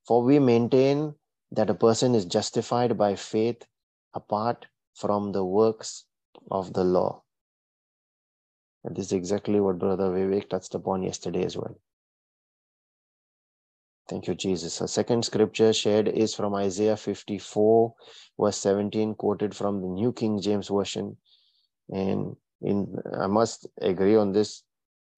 For 0.05 0.23
we 0.23 0.39
maintain 0.39 1.15
that 1.51 1.69
a 1.69 1.75
person 1.75 2.15
is 2.15 2.25
justified 2.25 2.97
by 2.97 3.15
faith 3.15 3.63
apart 4.13 4.65
from 4.95 5.31
the 5.31 5.45
works 5.45 6.05
of 6.49 6.73
the 6.73 6.83
law. 6.83 7.23
And 8.83 8.95
this 8.95 9.07
is 9.07 9.11
exactly 9.11 9.59
what 9.59 9.79
Brother 9.79 10.09
Vivek 10.09 10.49
touched 10.49 10.73
upon 10.73 11.03
yesterday 11.03 11.43
as 11.43 11.57
well. 11.57 11.77
Thank 14.09 14.27
you, 14.27 14.35
Jesus. 14.35 14.79
A 14.79 14.87
second 14.87 15.25
scripture 15.25 15.73
shared 15.73 16.07
is 16.07 16.33
from 16.33 16.55
Isaiah 16.55 16.95
54, 16.95 17.93
verse 18.39 18.57
17, 18.57 19.15
quoted 19.15 19.53
from 19.53 19.81
the 19.81 19.87
New 19.87 20.13
King 20.13 20.41
James 20.41 20.69
Version. 20.69 21.17
And 21.89 22.37
in 22.61 22.95
I 23.19 23.27
must 23.27 23.67
agree 23.81 24.15
on 24.15 24.31
this 24.31 24.63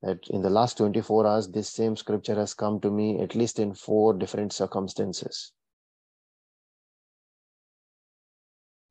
that 0.02 0.28
in 0.30 0.42
the 0.42 0.50
last 0.50 0.78
24 0.78 1.28
hours, 1.28 1.48
this 1.48 1.70
same 1.70 1.96
scripture 1.96 2.36
has 2.36 2.54
come 2.54 2.80
to 2.82 2.90
me 2.90 3.20
at 3.20 3.36
least 3.36 3.60
in 3.60 3.74
four 3.74 4.14
different 4.14 4.54
circumstances. 4.54 5.52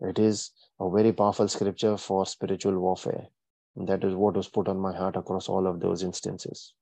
It 0.00 0.18
is 0.18 0.52
a 0.78 0.90
very 0.90 1.12
powerful 1.12 1.48
scripture 1.48 1.96
for 1.96 2.26
spiritual 2.26 2.78
warfare. 2.78 3.26
And 3.76 3.88
that 3.88 4.04
is 4.04 4.14
what 4.14 4.36
was 4.36 4.48
put 4.48 4.68
on 4.68 4.78
my 4.78 4.94
heart 4.96 5.16
across 5.16 5.48
all 5.48 5.66
of 5.66 5.80
those 5.80 6.02
instances. 6.02 6.74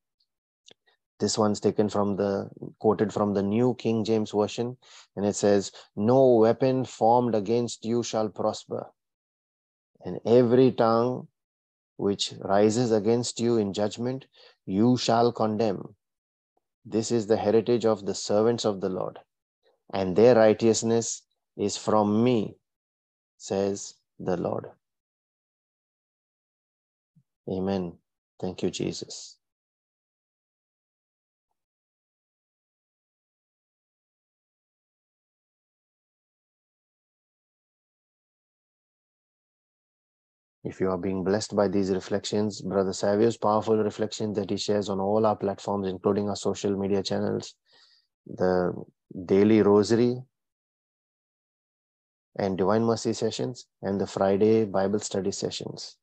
This 1.18 1.38
one's 1.38 1.60
taken 1.60 1.88
from 1.88 2.16
the 2.16 2.50
quoted 2.78 3.12
from 3.12 3.32
the 3.32 3.42
New 3.42 3.74
King 3.74 4.04
James 4.04 4.32
Version, 4.32 4.76
and 5.14 5.24
it 5.24 5.34
says, 5.34 5.72
No 5.94 6.34
weapon 6.34 6.84
formed 6.84 7.34
against 7.34 7.86
you 7.86 8.02
shall 8.02 8.28
prosper, 8.28 8.90
and 10.04 10.20
every 10.26 10.72
tongue 10.72 11.28
which 11.96 12.34
rises 12.40 12.92
against 12.92 13.40
you 13.40 13.56
in 13.56 13.72
judgment, 13.72 14.26
you 14.64 14.96
shall 14.96 15.32
condemn. 15.32 15.94
This 16.84 17.10
is 17.10 17.26
the 17.26 17.36
heritage 17.36 17.84
of 17.84 18.06
the 18.06 18.14
servants 18.14 18.64
of 18.64 18.80
the 18.80 18.88
Lord, 18.88 19.18
and 19.92 20.16
their 20.16 20.34
righteousness 20.34 21.22
is 21.56 21.76
from 21.76 22.22
me, 22.22 22.56
says 23.38 23.94
the 24.18 24.36
Lord. 24.36 24.66
Amen. 27.50 27.98
Thank 28.40 28.62
you, 28.62 28.70
Jesus. 28.70 29.35
If 40.66 40.80
you 40.80 40.90
are 40.90 40.98
being 40.98 41.22
blessed 41.22 41.54
by 41.54 41.68
these 41.68 41.90
reflections, 41.90 42.60
Brother 42.60 42.92
Savio's 42.92 43.36
powerful 43.36 43.76
reflections 43.76 44.36
that 44.36 44.50
he 44.50 44.56
shares 44.56 44.88
on 44.88 44.98
all 44.98 45.24
our 45.24 45.36
platforms, 45.36 45.86
including 45.86 46.28
our 46.28 46.34
social 46.34 46.76
media 46.76 47.04
channels, 47.04 47.54
the 48.26 48.72
daily 49.26 49.62
rosary 49.62 50.16
and 52.36 52.58
divine 52.58 52.82
mercy 52.82 53.12
sessions, 53.12 53.68
and 53.82 54.00
the 54.00 54.08
Friday 54.08 54.64
Bible 54.64 54.98
study 54.98 55.30
sessions. 55.30 55.96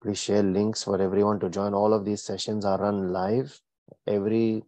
Please 0.00 0.18
share 0.18 0.44
links 0.44 0.84
for 0.84 1.02
everyone 1.02 1.40
to 1.40 1.50
join. 1.50 1.74
All 1.74 1.92
of 1.92 2.04
these 2.04 2.22
sessions 2.22 2.64
are 2.64 2.78
run 2.78 3.12
live. 3.12 3.60
Every 4.06 4.62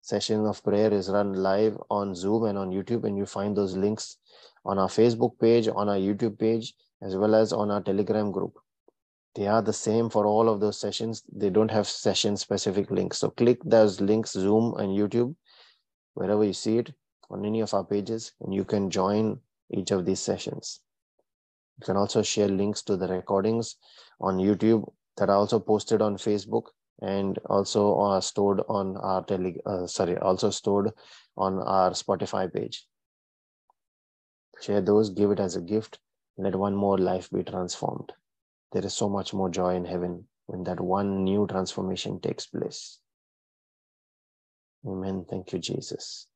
session 0.00 0.46
of 0.46 0.64
prayer 0.64 0.90
is 0.90 1.10
run 1.10 1.34
live 1.34 1.76
on 1.90 2.14
Zoom 2.14 2.44
and 2.44 2.56
on 2.56 2.70
YouTube, 2.70 3.04
and 3.04 3.18
you 3.18 3.26
find 3.26 3.54
those 3.54 3.76
links 3.76 4.16
on 4.64 4.78
our 4.78 4.88
Facebook 4.88 5.38
page, 5.38 5.68
on 5.68 5.90
our 5.90 5.98
YouTube 5.98 6.38
page, 6.38 6.74
as 7.02 7.16
well 7.16 7.34
as 7.34 7.52
on 7.52 7.70
our 7.70 7.82
Telegram 7.82 8.30
group. 8.30 8.58
They 9.34 9.46
are 9.46 9.62
the 9.62 9.72
same 9.72 10.10
for 10.10 10.26
all 10.26 10.48
of 10.48 10.60
those 10.60 10.78
sessions. 10.78 11.22
They 11.32 11.50
don't 11.50 11.70
have 11.70 11.86
session 11.86 12.36
specific 12.36 12.90
links. 12.90 13.18
So 13.18 13.30
click 13.30 13.58
those 13.64 14.00
links, 14.00 14.32
Zoom 14.32 14.74
and 14.76 14.90
YouTube, 14.90 15.34
wherever 16.14 16.44
you 16.44 16.52
see 16.52 16.78
it 16.78 16.92
on 17.30 17.46
any 17.46 17.60
of 17.60 17.72
our 17.72 17.84
pages, 17.84 18.32
and 18.40 18.54
you 18.54 18.64
can 18.64 18.90
join 18.90 19.40
each 19.70 19.90
of 19.90 20.04
these 20.04 20.20
sessions. 20.20 20.80
You 21.80 21.86
can 21.86 21.96
also 21.96 22.22
share 22.22 22.48
links 22.48 22.82
to 22.82 22.96
the 22.96 23.08
recordings 23.08 23.76
on 24.20 24.36
YouTube 24.36 24.90
that 25.16 25.30
are 25.30 25.36
also 25.36 25.58
posted 25.58 26.02
on 26.02 26.16
Facebook 26.16 26.64
and 27.00 27.38
also 27.46 27.98
are 27.98 28.20
stored 28.20 28.60
on 28.68 28.96
our 28.98 29.24
tele, 29.24 29.56
uh, 29.66 29.86
sorry, 29.86 30.18
also 30.18 30.50
stored 30.50 30.90
on 31.36 31.58
our 31.62 31.90
Spotify 31.90 32.52
page. 32.52 32.86
Share 34.60 34.82
those, 34.82 35.10
give 35.10 35.30
it 35.30 35.40
as 35.40 35.56
a 35.56 35.60
gift, 35.60 35.98
let 36.38 36.54
one 36.54 36.74
more 36.74 36.98
life 36.98 37.30
be 37.30 37.42
transformed. 37.42 38.12
There 38.72 38.84
is 38.84 38.94
so 38.94 39.08
much 39.08 39.34
more 39.34 39.50
joy 39.50 39.74
in 39.74 39.84
heaven 39.84 40.26
when 40.46 40.64
that 40.64 40.80
one 40.80 41.24
new 41.24 41.46
transformation 41.46 42.20
takes 42.20 42.46
place. 42.46 42.98
Amen. 44.86 45.24
Thank 45.28 45.52
you, 45.52 45.58
Jesus. 45.58 46.26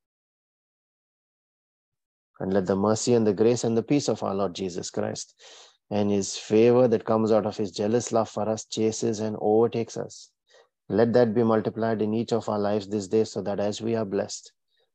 And 2.38 2.53
let 2.53 2.66
the 2.66 2.76
mercy 2.76 3.14
and 3.14 3.26
the 3.26 3.32
grace 3.32 3.64
and 3.64 3.76
the 3.76 3.82
peace 3.82 4.09
of 4.09 4.22
our 4.22 4.34
Lord 4.34 4.55
Jesus 4.55 4.90
Christ 4.90 5.34
and 5.90 6.11
his 6.11 6.36
favor 6.36 6.86
that 6.88 7.05
comes 7.05 7.32
out 7.32 7.47
of 7.47 7.57
his 7.57 7.70
jealous 7.70 8.12
love 8.12 8.28
for 8.28 8.49
us 8.49 8.66
chases 8.66 9.20
and 9.20 9.36
overtakes 9.40 9.97
us. 9.97 10.30
Let 10.88 11.12
that 11.14 11.34
be 11.34 11.42
multiplied 11.42 12.03
in 12.03 12.12
each 12.12 12.32
of 12.32 12.49
our 12.49 12.59
lives 12.59 12.86
this 12.86 13.09
day 13.09 13.24
so 13.24 13.40
that 13.42 13.59
as 13.59 13.80
we 13.80 13.97
are 13.97 14.05
blessed, 14.05 14.53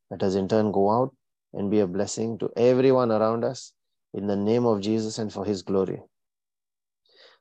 let 0.10 0.24
us 0.24 0.36
in 0.36 0.48
turn 0.48 0.72
go 0.72 0.92
out 0.92 1.16
and 1.54 1.72
be 1.72 1.80
a 1.80 1.88
blessing 1.88 2.38
to 2.40 2.50
everyone 2.56 3.12
around 3.12 3.44
us 3.44 3.74
in 4.14 4.28
the 4.28 4.36
name 4.36 4.66
of 4.66 4.82
Jesus 4.82 5.18
and 5.18 5.32
for 5.32 5.46
his 5.46 5.62
glory. 5.62 6.02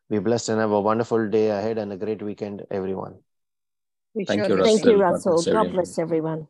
Be 0.09 0.19
blessed 0.19 0.51
and 0.51 0.61
have 0.61 0.73
a 0.73 0.81
wonderful 0.81 1.29
day 1.29 1.51
ahead 1.51 1.79
and 1.79 1.93
a 1.93 1.97
great 1.97 2.23
weekend, 2.23 2.67
everyone. 2.71 3.19
Thank 4.27 4.49
you, 4.49 4.57
Russell. 4.57 4.77
Thank 4.77 4.87
you, 4.87 5.01
Russell. 5.01 5.43
God 5.43 5.73
bless 5.73 5.99
everyone. 5.99 6.49